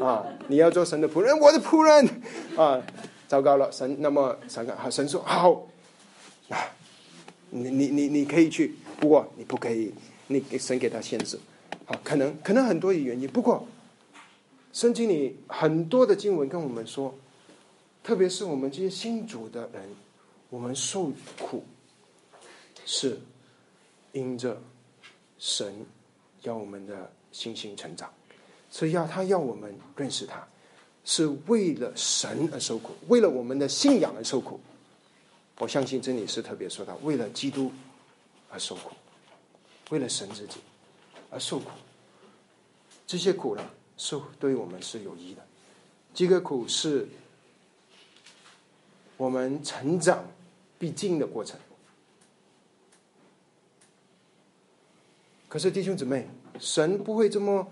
[0.00, 2.08] 啊，你要做神的仆人，我的仆人
[2.56, 2.82] 啊，
[3.28, 5.66] 糟糕了，神那么神啊，神说好
[6.48, 6.58] 啊，
[7.50, 9.92] 你你你你可以去，不过你不可以，
[10.28, 11.38] 你神给他限制
[11.86, 13.66] 啊，可能可能很多原因，不过
[14.72, 17.14] 圣经里很多的经文跟我们说，
[18.02, 19.82] 特别是我们这些新主的人，
[20.50, 21.64] 我们受苦。
[22.88, 23.18] 是
[24.12, 24.62] 因着
[25.40, 25.74] 神
[26.46, 28.08] 要我们的信心成长，
[28.70, 30.46] 所以要他要我们认识他，
[31.04, 34.60] 是为了神而受苦，为了我们的信仰而受苦。
[35.58, 37.72] 我相信真理是特别说到，为了基督
[38.50, 38.92] 而受苦，
[39.90, 40.58] 为了神自己
[41.30, 41.70] 而受苦。
[43.06, 43.62] 这些苦呢，
[43.96, 45.44] 是对我们是有益的。
[46.14, 47.08] 这个苦是
[49.16, 50.24] 我们成长
[50.78, 51.58] 必经的过程。
[55.56, 56.28] 可是弟兄姊妹，
[56.60, 57.66] 神不会这么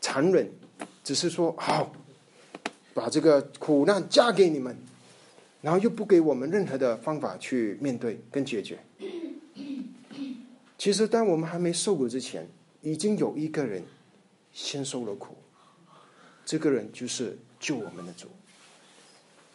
[0.00, 0.50] 残忍，
[1.04, 1.92] 只是说好，
[2.92, 4.76] 把这个苦难嫁给你们，
[5.62, 8.80] 然后又不给我们任何的方法去面对跟解决。
[10.76, 12.48] 其实，当我们还没受苦之前，
[12.82, 13.80] 已经有一个人
[14.52, 15.36] 先受了苦，
[16.44, 18.26] 这个人就是救我们的主。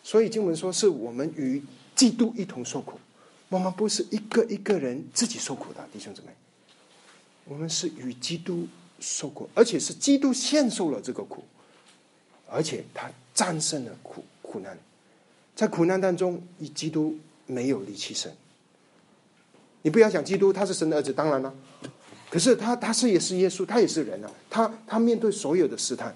[0.02, 1.62] 所以经文说，是我们与
[1.94, 2.98] 基督一同受苦，
[3.50, 6.30] 我们不是一个一个人自己受苦的，弟兄姊妹。
[7.46, 8.68] 我们是与基督
[9.00, 11.44] 受过，而且是基督先受了这个苦，
[12.48, 14.78] 而且他战胜了苦苦难，
[15.56, 18.34] 在苦难当中，以基督没有离弃神。
[19.82, 21.54] 你不要想基督他是神的儿子，当然了，
[22.30, 26.16] 可是他他是也是耶稣，他也是人啊，他他面对所有的试探，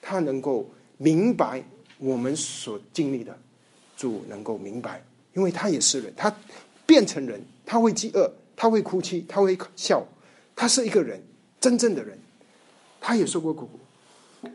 [0.00, 1.64] 他能够明白
[1.98, 3.36] 我们所经历的，
[3.96, 5.02] 主能够明白，
[5.34, 6.32] 因为他也是人，他
[6.86, 10.06] 变成人，他会饥饿，他会哭泣，他会笑。
[10.60, 11.22] 他是一个人，
[11.60, 12.18] 真正的人，
[13.00, 13.70] 他也受过苦，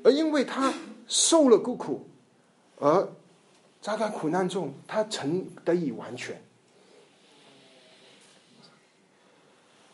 [0.04, 0.74] 而因为他
[1.08, 2.06] 受了过苦，
[2.78, 3.08] 而
[3.82, 6.44] 在他苦难中，他曾得以完全，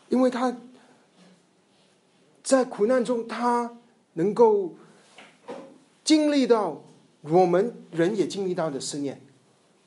[0.08, 0.56] 因为他
[2.42, 3.78] 在苦难中，他
[4.14, 4.74] 能够
[6.02, 6.82] 经历到
[7.20, 9.22] 我们人也经历到的思念，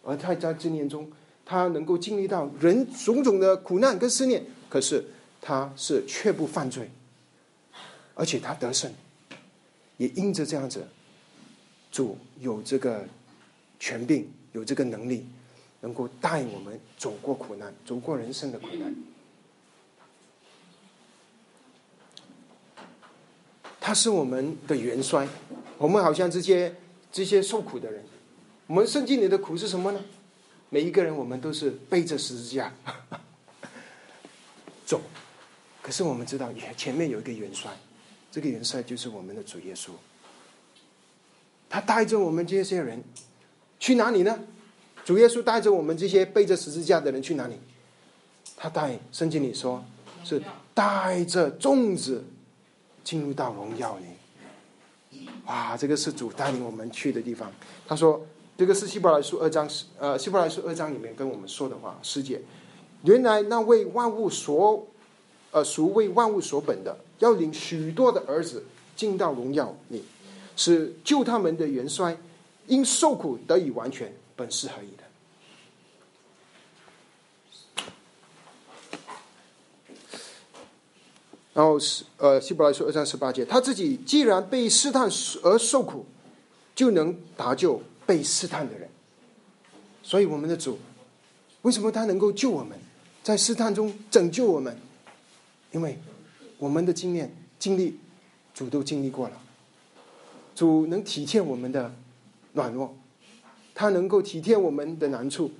[0.05, 1.11] 而他在思念中，
[1.45, 5.03] 他能够经历到人种种的苦难跟思念，可是。
[5.45, 6.89] 他是却不犯罪，
[8.15, 8.89] 而且他得胜，
[9.97, 10.87] 也因着这样子，
[11.91, 13.05] 主有这个
[13.77, 15.27] 权柄，有这个能力，
[15.81, 18.95] 能够带我们走过苦难，走过人生的苦难。
[23.81, 25.27] 他是我们的元帅，
[25.77, 26.73] 我们好像这些
[27.11, 28.01] 这些受苦的人，
[28.65, 29.99] 我们圣经里的苦是什么呢？
[30.69, 32.73] 每一个人，我们都是背着十字架。
[35.84, 37.69] 可是我们知道，也前面有一个元帅，
[38.31, 39.91] 这个元帅就是我们的主耶稣。
[41.69, 43.03] 他带着我们这些人
[43.79, 44.39] 去哪里呢？
[45.03, 47.55] 主耶稣带着我们这些背着十字架的人去哪里？
[48.55, 49.84] 他带圣经里说，
[50.23, 50.41] 是
[50.73, 52.23] 带着粽子
[53.03, 55.19] 进入到荣耀里。
[55.47, 57.51] 哇，这个是主带领我们去的地方。
[57.86, 58.25] 他说，
[58.57, 59.69] 这个是希伯来书二章
[59.99, 61.99] 呃，希伯来书二章里面跟我们说的话。
[62.01, 62.41] 师姐，
[63.03, 64.88] 原来那为万物所
[65.53, 70.03] 呃，属为万物所本的，要领许多的儿子进到荣耀里，
[70.55, 72.17] 是救他们的元帅，
[72.65, 75.03] 因受苦得以完全，本是何以的。
[81.53, 85.07] 然后是呃，希伯来书二章十八节，他自己既然被试探
[85.43, 86.03] 而受苦，
[86.73, 88.89] 就能搭救被试探的人。
[90.01, 90.79] 所以我们的主，
[91.61, 92.75] 为什么他能够救我们，
[93.21, 94.75] 在试探中拯救我们？
[95.74, 95.99] 因为
[96.57, 97.99] 我们的经验、经历，
[98.53, 99.41] 主都经历过了。
[100.55, 101.93] 主能体贴我们的
[102.53, 102.95] 软弱，
[103.76, 105.51] 他能够体贴我们的难处。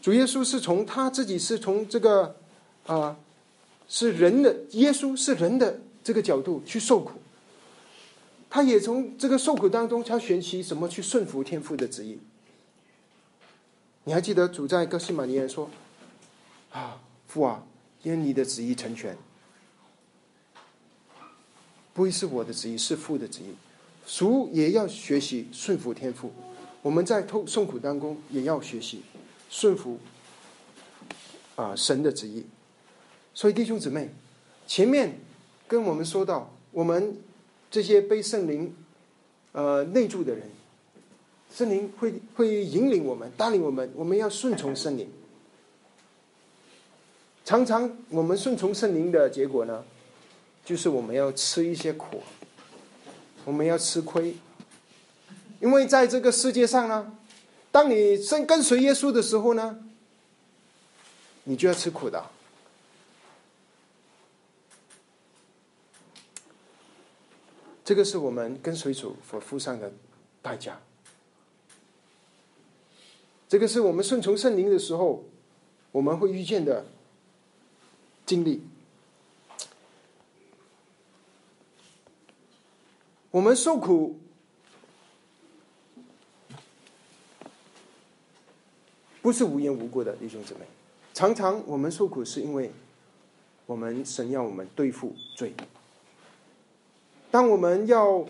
[0.00, 2.36] 主耶稣是从他自己是从这个
[2.86, 3.16] 啊，
[3.88, 7.18] 是人的耶稣是人的这个角度去受苦。
[8.48, 12.20] 他也从这个受苦当中，他学习什么去顺服天父的旨意。
[14.04, 15.68] 你还记得主在哥西马尼园说
[16.70, 17.64] ：“啊，父啊，
[18.02, 19.16] 愿你的旨意成全，
[21.92, 23.54] 不会是我的旨意，是父的旨意。”
[24.06, 26.32] 俗也要学习顺服天父。
[26.82, 29.02] 我们在痛受苦当中，也要学习
[29.48, 29.98] 顺服
[31.56, 32.44] 啊神的旨意。
[33.32, 34.10] 所以弟兄姊妹，
[34.66, 35.18] 前面
[35.66, 37.16] 跟我们说到我们。
[37.70, 38.72] 这些被圣灵，
[39.50, 40.48] 呃内住的人，
[41.52, 45.08] 圣灵会会引领我们，带领我们，我们要顺从圣灵。
[47.44, 49.84] 常常我们顺从圣灵的结果呢，
[50.64, 52.22] 就是我们要吃一些苦，
[53.44, 54.34] 我们要吃亏，
[55.60, 57.18] 因为在这个世界上呢，
[57.70, 59.78] 当你跟跟随耶稣的时候呢，
[61.44, 62.24] 你就要吃苦的。
[67.84, 69.92] 这个是我们跟随主所付上的
[70.40, 70.80] 代价。
[73.46, 75.22] 这个是我们顺从圣灵的时候，
[75.92, 76.86] 我们会遇见的
[78.26, 78.62] 经历。
[83.30, 84.16] 我们受苦，
[89.20, 90.60] 不是无缘无故的，弟兄姊妹。
[91.12, 92.72] 常常我们受苦，是因为
[93.66, 95.52] 我们神要我们对付罪。
[97.30, 98.24] 当我们要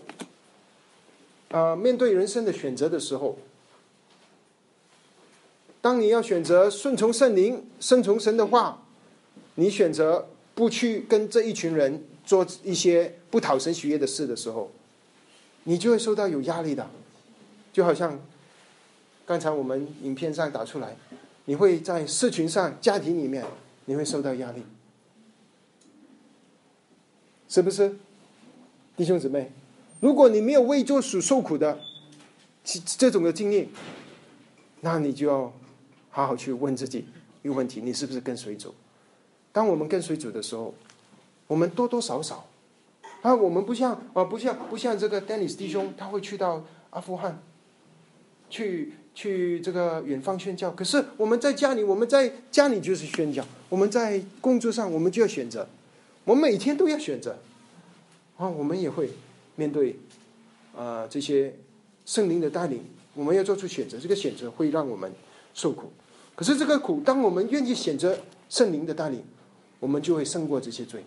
[1.49, 3.37] 啊面对人生的选择的时候，
[5.81, 8.84] 当你要选择顺从圣灵、顺从神的话，
[9.55, 14.71] 你选择不去跟这一群人做一些不讨神喜悦的事的时候，
[15.63, 16.87] 你就会受到有压力的。
[17.73, 18.19] 就好像
[19.25, 20.95] 刚才我们影片上打出来，
[21.45, 23.43] 你会在社群上、家庭里面，
[23.85, 24.63] 你会受到压力，
[27.49, 27.97] 是不是？
[28.95, 29.51] 弟兄姊妹，
[29.99, 31.77] 如果你没有为做主受苦的
[32.63, 33.69] 这这种的经历，
[34.79, 35.51] 那你就要
[36.09, 37.05] 好好去问自己
[37.43, 38.73] 一个问题：你是不是跟谁走？
[39.55, 40.73] 当我们跟随主的时候，
[41.47, 42.45] 我们多多少少
[43.21, 47.41] 啊，我们不像啊，不像不像这个 Dennis 弟兄，他会去到阿富汗，
[48.49, 50.71] 去去这个远方宣教。
[50.71, 55.65] 可是我们在家里，我们在家里就是宣教；我们在工作上，我们就要选择，
[56.25, 57.37] 我们每天都要选择。
[58.35, 59.09] 啊，我们也会
[59.55, 59.97] 面对
[60.75, 61.55] 啊这些
[62.05, 62.83] 圣灵的带领，
[63.13, 63.97] 我们要做出选择。
[63.97, 65.09] 这个选择会让我们
[65.53, 65.93] 受苦，
[66.35, 69.23] 可是这个苦，当我们愿意选择圣灵的带领，
[69.85, 71.03] 我们就会胜过这些罪。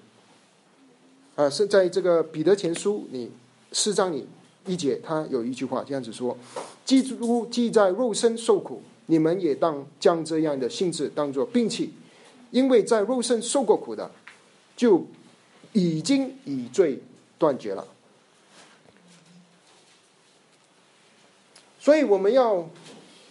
[1.35, 3.29] 啊，是在这个彼得前书你
[3.73, 4.25] 四章里
[4.67, 6.39] 一节，他有一句话这样子说
[6.87, 11.93] ：“基督既在肉身受苦，你们也当将这样的性质当作兵器，
[12.53, 14.09] 因为在肉身受过苦的，
[14.77, 15.05] 就
[15.73, 17.03] 已经以罪。”
[17.39, 17.87] 断绝了，
[21.79, 22.69] 所以我们要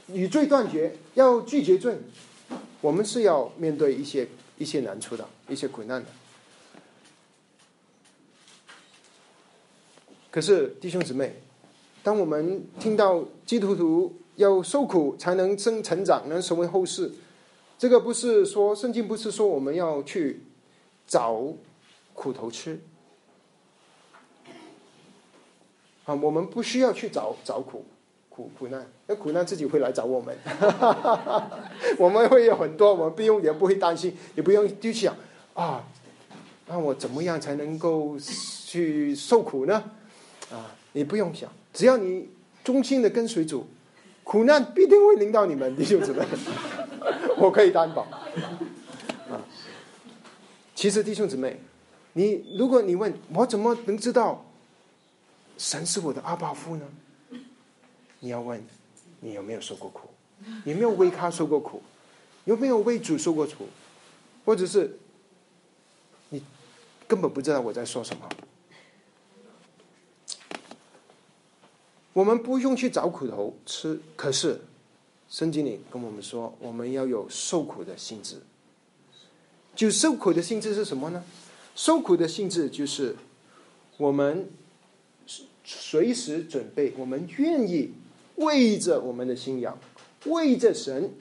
[0.08, 1.98] 与罪断绝，要拒绝罪。
[2.80, 4.26] 我们是要面对一些
[4.58, 6.10] 一些难处的，一些苦难的。
[10.30, 11.34] 可是弟兄姊妹，
[12.04, 17.12] 当我们听到基督徒要受苦才能生成长，能成为后世，
[17.78, 20.42] 这个不是说圣经不是说我们要去
[21.08, 21.42] 找
[22.14, 22.80] 苦头吃。
[26.06, 27.84] 啊，我们不需要去找找苦
[28.30, 30.38] 苦苦难，那苦难自己会来找我们。
[31.98, 35.16] 我们会有很多，我们不用也不会担心，也不用去想
[35.58, 35.84] 啊，
[36.68, 39.74] 那我怎么样才能够去受苦呢？
[40.52, 42.30] 啊，你不用想，只要你
[42.64, 43.66] 忠心的跟随主，
[44.24, 46.24] 苦难必定会临到你们，弟兄姊妹，
[47.38, 48.04] 我可以担保。
[48.04, 49.42] 啊，
[50.76, 51.60] 其实弟兄姊妹，
[52.14, 54.46] 你如果你问我怎么能知道？
[55.58, 56.86] 神是我的阿爸父呢？
[58.20, 58.64] 你要问，
[59.22, 60.08] 你有没有受过苦？
[60.66, 61.82] 有没有为他受过苦？
[62.46, 63.68] 有没有为主受过苦？
[64.46, 64.96] 或者是
[67.08, 68.30] 根本不知道我在说什么？
[72.14, 74.62] 我们不用去找苦头吃，可是
[75.30, 78.42] 圣经里跟我们说，我们要有受苦的性质。
[79.76, 81.24] 就受苦的性质是什么呢？
[81.76, 83.16] 受苦的性质就是
[83.98, 84.50] 我们。
[85.70, 87.92] 随时准备，我们愿意
[88.36, 89.78] 为着我们的信仰，
[90.28, 91.12] 为着神，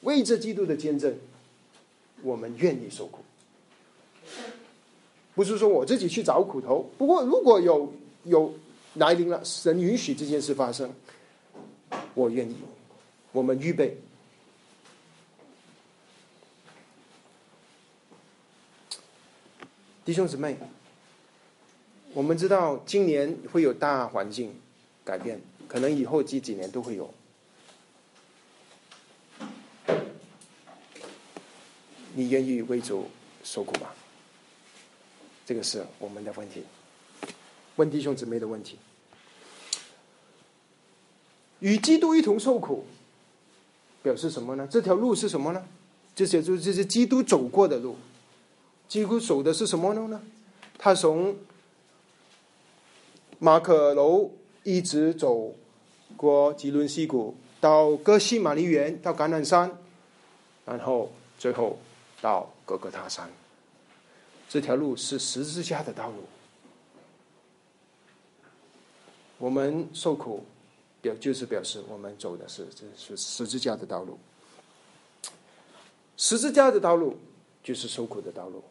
[0.00, 1.16] 为着基督的见证，
[2.24, 3.22] 我们愿意受苦。
[5.34, 7.92] 不是说我自己去找苦头，不过如果有
[8.24, 8.54] 有
[8.94, 10.92] 来临了，神允许这件事发生，
[12.14, 12.56] 我愿意，
[13.32, 13.96] 我们预备。
[20.04, 20.56] 弟兄姊妹，
[22.12, 24.52] 我们知道今年会有大环境
[25.04, 27.08] 改变，可能以后这几年都会有。
[32.14, 33.06] 你愿意为主
[33.42, 33.88] 受苦吗？
[35.44, 36.62] 这个是我们的问题，
[37.76, 38.78] 问弟兄姊妹的问题。
[41.60, 42.84] 与基督一同受苦，
[44.02, 44.68] 表示什么呢？
[44.70, 45.64] 这条路是什么呢？
[46.14, 47.96] 这些就是这是基督走过的路。
[48.88, 50.20] 基督走的是什么路呢？
[50.76, 51.36] 他从
[53.38, 54.30] 马可楼
[54.62, 55.54] 一直走
[56.16, 59.78] 过吉伦西谷，到哥西玛尼园，到橄榄山，
[60.64, 61.78] 然后最后
[62.20, 63.30] 到格格塔山。
[64.52, 66.24] 这条路是十字架的道路。
[69.38, 70.44] 我们受苦，
[71.00, 74.18] 表就是表示我们走的是这是十字架的道路。
[76.18, 77.16] 十字架的道路
[77.62, 78.62] 就是受苦的道路。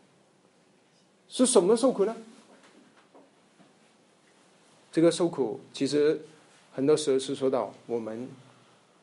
[1.27, 2.15] 是什么受苦呢？
[4.91, 6.21] 这个受苦其实
[6.75, 8.29] 很多时候是说到我们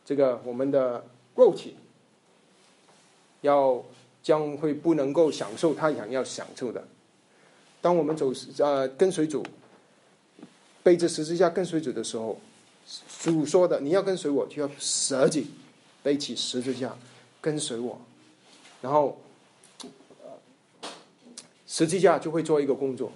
[0.05, 1.05] 这个我们的
[1.35, 1.75] 肉体
[3.41, 3.85] 要
[4.23, 6.87] 将会不能够享受他想要享受的。
[7.81, 9.45] 当我们走呃跟随主，
[10.83, 12.39] 背着十字架跟随主的时候，
[13.21, 15.49] 主说的你要跟随我，就要舍己，
[16.03, 16.97] 背起十字架
[17.41, 18.01] 跟随我，
[18.83, 19.21] 然后。
[21.71, 23.13] 十字架就会做一个工作，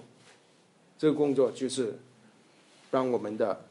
[0.99, 1.97] 这个工作就是
[2.91, 3.65] 让我们的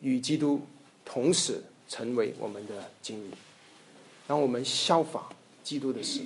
[0.00, 0.60] 与基督
[1.04, 3.30] 同时成为我们的经历，
[4.26, 5.30] 让我们效法
[5.68, 6.22] 基督的事。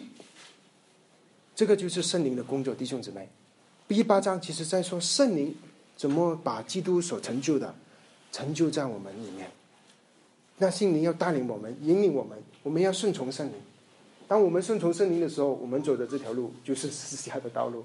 [1.56, 3.28] 这个就是圣灵的工作，弟兄姊妹。
[3.88, 5.52] 第八章其实在说圣灵
[5.96, 7.74] 怎么把基督所成就的
[8.30, 9.50] 成就在我们里面。
[10.58, 13.54] 那圣灵要带领我们，引领我们，我们要顺从圣灵。
[14.28, 17.84] 当我们顺从圣灵的时候，我们走的这条路就是十字架的道路。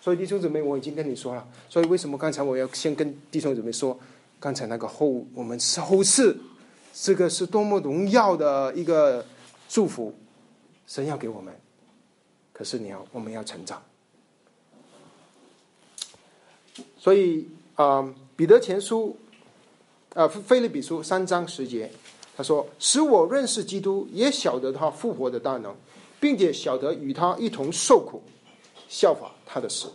[0.00, 1.46] 所以弟兄姊妹，我已经跟你说了。
[1.68, 3.96] 所以为什么刚才我要先跟弟兄姊妹说，
[4.40, 6.36] 刚才那个后我们后世，
[6.92, 9.24] 这个是多么荣耀的一个
[9.68, 10.12] 祝福，
[10.86, 11.54] 神要给我们。
[12.52, 13.82] 可是你要，我们要成长。
[16.98, 19.16] 所以啊，彼得前书，
[20.14, 21.90] 啊，菲利比书三章十节。
[22.36, 25.72] 他说：“使我认识基督，也晓得他复活的大能，
[26.18, 28.20] 并且晓得与他一同受苦，
[28.88, 29.92] 效法他的死。”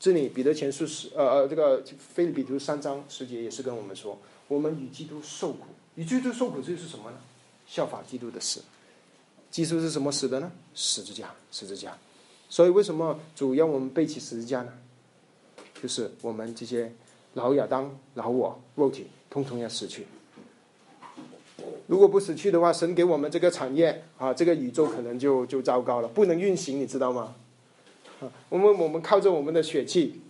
[0.00, 7.18] 这里彼得前书是呃呃，这个菲利比书三章十节也是跟我们说，我们与基督受苦，与基督受苦，这是什么呢？
[7.66, 8.62] 效法基督的死。
[9.52, 10.50] 基督是什么死的呢？
[10.74, 11.96] 十字架，十字架。
[12.48, 14.72] 所以为什么主要我们背起十字架呢？
[15.80, 16.92] 就是我们这些
[17.34, 20.06] 老亚当、老我、肉体，通通要死去。
[21.86, 27.34] 如果不死去的话，神给我们这个产业啊，这个宇宙可能就就糟糕了，不能运行，你知道吗？
[28.20, 30.20] 啊，我们我们靠着我们的血气，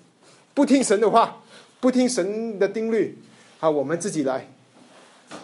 [0.53, 1.43] 不听神的话，
[1.81, 3.17] 不听神的定律，
[3.61, 4.51] 啊，我们自己来，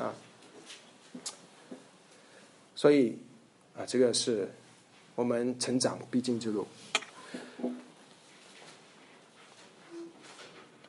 [0.00, 0.12] 啊，
[2.74, 3.18] 所以
[3.78, 4.50] 啊，这个是
[5.14, 6.66] 我们成长必经之路。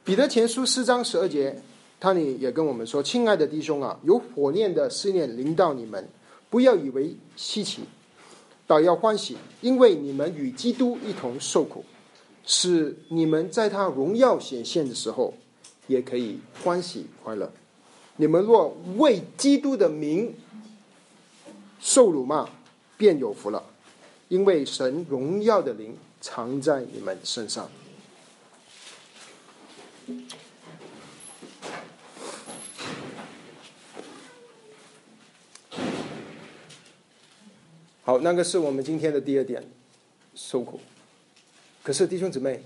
[0.03, 1.61] 彼得前书四章十二节。
[2.01, 6.07] 他里也跟我们说：“亲爱的弟兄啊，有火炼的思念临到你们，
[6.49, 7.81] 不要以为稀奇，
[8.65, 11.83] 倒要欢喜，因为你们与基督一同受苦，
[12.45, 15.33] 使你们在他荣耀显现的时候，
[15.87, 17.51] 也可以欢喜快乐。
[18.15, 20.33] 你们若为基督的名
[21.81, 22.49] 受辱骂，
[23.00, 23.64] 便有福了，
[24.28, 27.72] 因为神荣耀的灵藏在你们身上。”
[38.04, 39.64] 好，那个是我们今天的第二点，
[40.36, 40.82] 受苦。
[41.82, 42.62] 可是弟兄姊妹，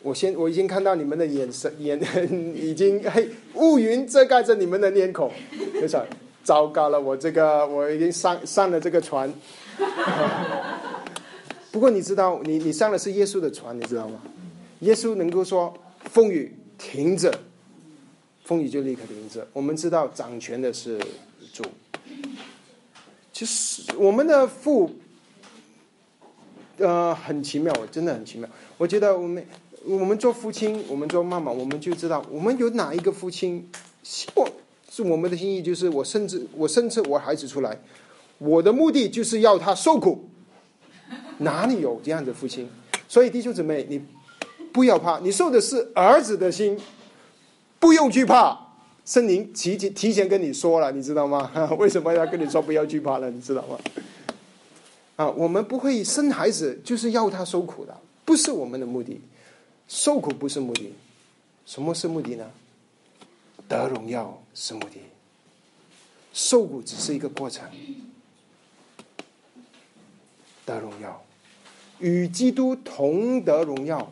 [0.00, 2.00] 我先我已经看到你们的眼神，眼
[2.56, 5.30] 已经嘿乌云遮盖着你们的脸孔，
[5.74, 6.06] 就说
[6.44, 9.32] 糟糕了，我这个我已经上上了这个船。
[11.72, 14.20] 不过你知道，你你上的是耶稣的船，你知道吗？
[14.80, 15.74] 耶稣能够说
[16.04, 17.32] 风雨停着，
[18.44, 19.44] 风雨就立刻停止。
[19.52, 21.00] 我们知道掌权的是
[21.52, 21.64] 主。
[23.32, 24.94] 其实我们的父，
[26.76, 28.48] 呃，很奇妙，我真的很奇妙。
[28.76, 29.44] 我觉得我们
[29.84, 33.68] 我们做父亲，我们做妈妈，我们就知道，我们有哪一个父亲
[34.04, 34.48] 希望
[34.94, 37.76] 是我们的心意，就是我甚至我甚至我孩子出来，
[38.38, 40.28] 我的目的就是要他受苦。
[41.38, 42.68] 哪里有这样的父亲？
[43.08, 44.00] 所以弟兄姊妹，你
[44.72, 46.78] 不要怕，你受的是儿子的心，
[47.80, 48.56] 不用惧怕。
[49.04, 51.50] 圣灵提前提前跟你说了，你知道吗？
[51.76, 53.28] 为什么要跟你说不要惧怕了？
[53.32, 53.76] 你知道吗？
[55.16, 59.20] 啊，我们不会生孩子就是要他受苦的，不是我们的目的。
[59.88, 60.94] 受苦不是目的，
[61.66, 62.46] 什么是目的呢？
[63.66, 65.00] 得荣耀是目的，
[66.32, 67.68] 受苦只是一个过程。
[70.64, 71.22] 得荣耀，
[71.98, 74.10] 与基督同得荣耀。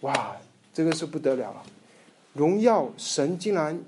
[0.00, 0.36] 哇，
[0.74, 1.62] 这个是不得了了！
[2.32, 3.80] 荣耀神竟然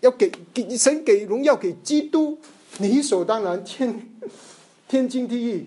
[0.00, 2.38] 要给给神给荣耀给基督，
[2.78, 4.08] 理所当然，天
[4.86, 5.66] 天经地义，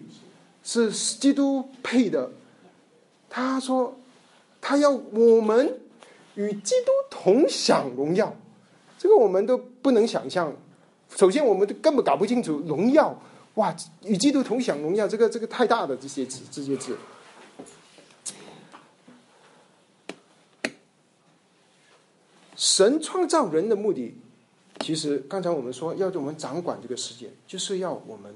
[0.64, 2.32] 是基督配的。
[3.30, 3.98] 他说
[4.62, 5.80] 他要我们
[6.36, 8.36] 与基督同享荣耀，
[8.98, 10.56] 这个我们都不能想象。
[11.16, 13.22] 首先，我们都根本搞不清楚荣耀。
[13.56, 16.98] 哇，与基督同享荣耀，这个这个太大的这些字，这些字。
[22.56, 24.16] 神创造人的目的，
[24.80, 28.34] 其实刚才我们说，要我们掌管这个世界，就是要我们，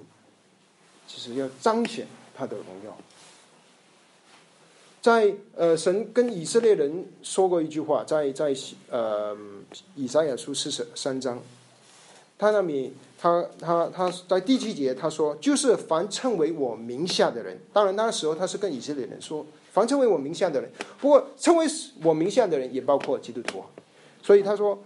[1.08, 2.98] 其实要彰显他的荣耀。
[5.06, 8.56] 在呃，神跟以色列人说过一句话，在在
[8.90, 9.38] 呃
[9.94, 11.40] 以赛亚书四十三章，
[12.40, 12.92] 他那里。
[13.18, 21.66] 他他他在第七节他说，就是凡称为我名下的人，当然那时候他是跟以色列人说，凡称为我名下的人，不过称为
[22.04, 23.64] 我名下的人也包括基督徒，
[24.22, 24.78] 所以他说，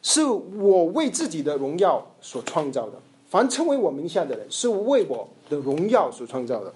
[0.00, 2.98] 是我为自己的荣耀所创造的，
[3.28, 6.72] 凡称为我名下的人，是为我的荣耀所创造的，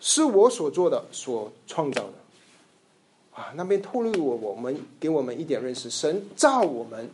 [0.00, 7.10] 是我所做的所创造的，啊，那边透露我我们给我们一点认识，神造我们。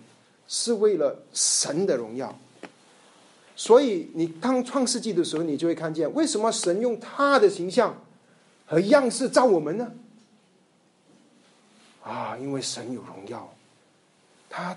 [0.49, 2.37] 是为了神的荣耀，
[3.57, 7.97] 所以你当创世纪的时候，你就会看见为什么神用他的形象
[8.67, 9.91] 和样式造我们呢？
[12.03, 13.51] 啊，因为神有荣耀，
[14.51, 14.77] 他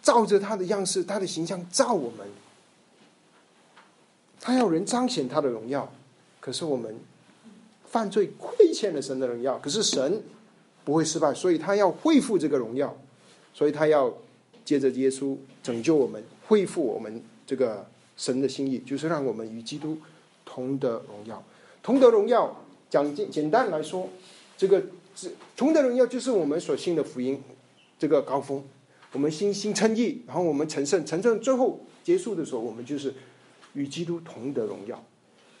[0.00, 2.28] 照着他的样式、他的形象造我们，
[4.40, 5.90] 他要人彰显他的荣耀。
[6.38, 6.94] 可是我们
[7.96, 10.22] 犯罪亏欠了神的荣耀，可是神
[10.84, 12.94] 不会失败，所以他要恢复这个荣耀，
[13.54, 14.12] 所以他要。
[14.66, 17.86] 借着耶稣拯救我们，恢复我们这个
[18.16, 19.96] 神的心意，就是让我们与基督
[20.44, 21.40] 同得荣耀。
[21.84, 24.08] 同得荣耀，讲简简单来说，
[24.58, 24.82] 这个
[25.56, 27.40] 同得荣耀就是我们所信的福音
[27.96, 28.60] 这个高峰。
[29.12, 33.14] 我们心心称义，然后我们成圣，成圣最后结束的时候，我们就是
[33.74, 35.00] 与基督同得荣耀。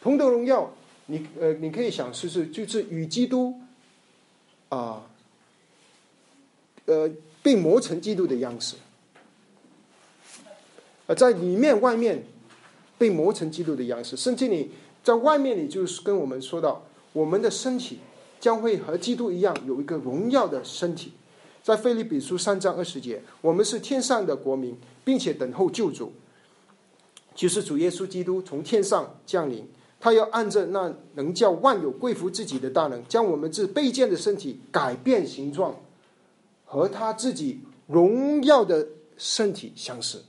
[0.02, 0.74] 同得荣耀，
[1.06, 3.60] 你呃，你可以想试试，就是与基督
[4.68, 5.06] 啊，
[6.86, 7.10] 呃，
[7.42, 8.76] 被磨成基督的样式。
[11.06, 12.24] 而在里面、外面
[12.98, 14.70] 被磨成基督的样式，甚至你
[15.04, 18.00] 在外面，你就是跟我们说到，我们的身体
[18.40, 21.12] 将会和基督一样有一个荣耀的身体。
[21.62, 26.12] 在腓立比书三章二十节，我们是天上的国民，并且等候救主，
[27.34, 29.68] 就是主耶稣基督从天上降临，
[30.06, 35.74] 他要按着那能叫万有归服自己的大能，将我们这卑贱的身体改变形状，
[36.64, 38.86] 和他自己荣耀的
[39.18, 40.22] 身体相似。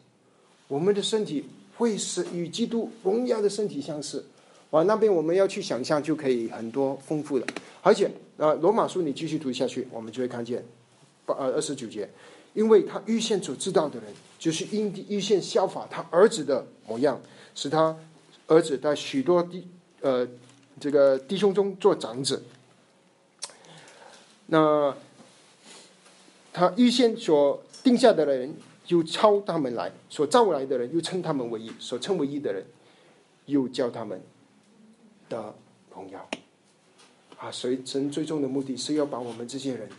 [0.67, 4.25] 我们的身体会是与基督荣耀的身体相似，
[4.71, 7.45] 啊，那边我们要去想象就可以很多丰富的，
[7.84, 10.65] 而且啊，罗马书你继续读下去，我们就会看见，
[11.23, 12.09] 八呃二十九节，
[12.55, 17.21] 因为他预先所知道的人，就是因预先效法他儿子的模样，
[17.53, 17.95] 使他
[18.47, 19.67] 儿子在许多弟
[20.01, 20.27] 呃
[20.79, 22.43] 这个弟兄中做长子，
[24.47, 24.95] 那
[26.51, 28.55] 他预先所定下的人。
[28.87, 32.65] 又超他们来，所召来的人又称他们为义，所称为义的人
[33.45, 34.21] 又叫他们
[35.27, 35.53] 的
[35.93, 36.25] 荣耀。
[37.37, 39.89] 啊，所以神最终的目的是要把我们这些人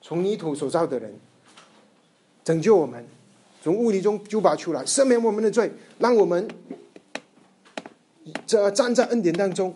[0.00, 1.14] 从泥土所造的人
[2.42, 3.06] 拯救我们，
[3.62, 6.48] 从污泥中救拔出来，赦免我们的罪，让我们
[8.46, 9.74] 这站在恩典当中，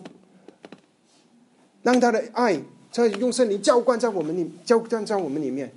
[1.83, 2.59] 让他的爱
[2.91, 5.71] 在用圣灵浇灌在我们里，浇灌在我们里面。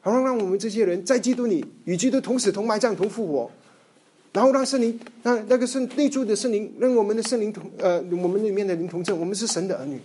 [0.00, 3.50] 好让让我们这些人在基督里与基督同死同埋葬同复活，
[4.32, 10.00] 然后让圣灵让那个圣内住的圣灵让我们的圣灵同呃我们里面的灵同证，我们是神的儿女，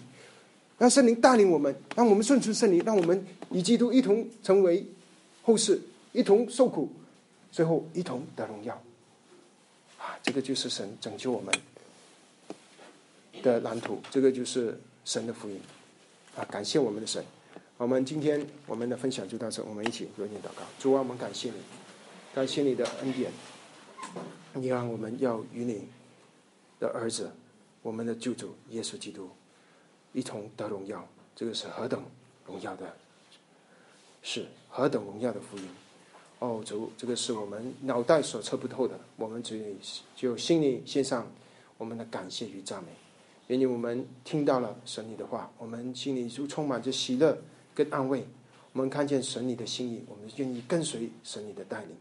[0.80, 4.86] 让圣灵带领我们，让我们顺从圣灵，让我们与基督一同成为
[5.44, 5.80] 后世，
[6.12, 6.90] 一同受苦，
[7.52, 8.82] 最后一同得荣耀。
[10.04, 11.54] 啊，这个就是神拯救我们
[13.42, 15.58] 的蓝图，这个就是神的福音。
[16.36, 17.24] 啊，感谢我们的神。
[17.78, 20.64] 我们今天我们的分享就到这，我们一起有点祷告。
[20.78, 21.56] 主啊，我们感谢你，
[22.36, 23.32] 感谢你的恩典，
[24.54, 25.88] 你让我们要与你
[26.82, 27.32] 的儿子，
[27.82, 29.30] 我们的救主耶稣基督
[30.12, 32.04] 一同得荣耀，这个是何等
[32.46, 32.94] 荣耀的
[34.22, 35.68] 是何等荣耀的福音！
[36.44, 39.64] 哦，主，这个是我们脑袋所测不透的，我们只有
[40.14, 41.26] 就心里献上
[41.78, 42.90] 我们的感谢与赞美。
[43.48, 47.38] 愿你我们听到了神你的话，我们心里就充满着喜乐
[47.74, 48.28] 跟安慰。
[48.74, 51.96] 我们看见神你的心意，我们愿意跟随神你的带领，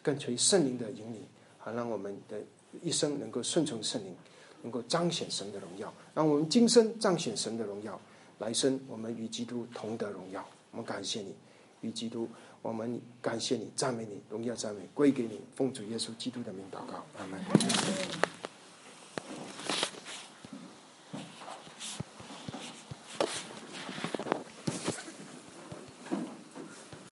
[0.00, 1.20] 跟随圣灵的引领，
[1.58, 2.40] 好让我们的
[2.82, 4.14] 一生能够顺从圣灵，
[4.62, 8.00] 能够彰显神的荣耀，让我们今生彰显神的荣耀，
[8.38, 10.46] 来生我们与基督同得荣耀。
[10.70, 11.34] 我们感谢你，
[11.80, 12.28] 与基督，
[12.62, 18.41] 我们感谢你，赞美你，荣耀赞美归给你，奉主耶稣基督的名祷告，阿门。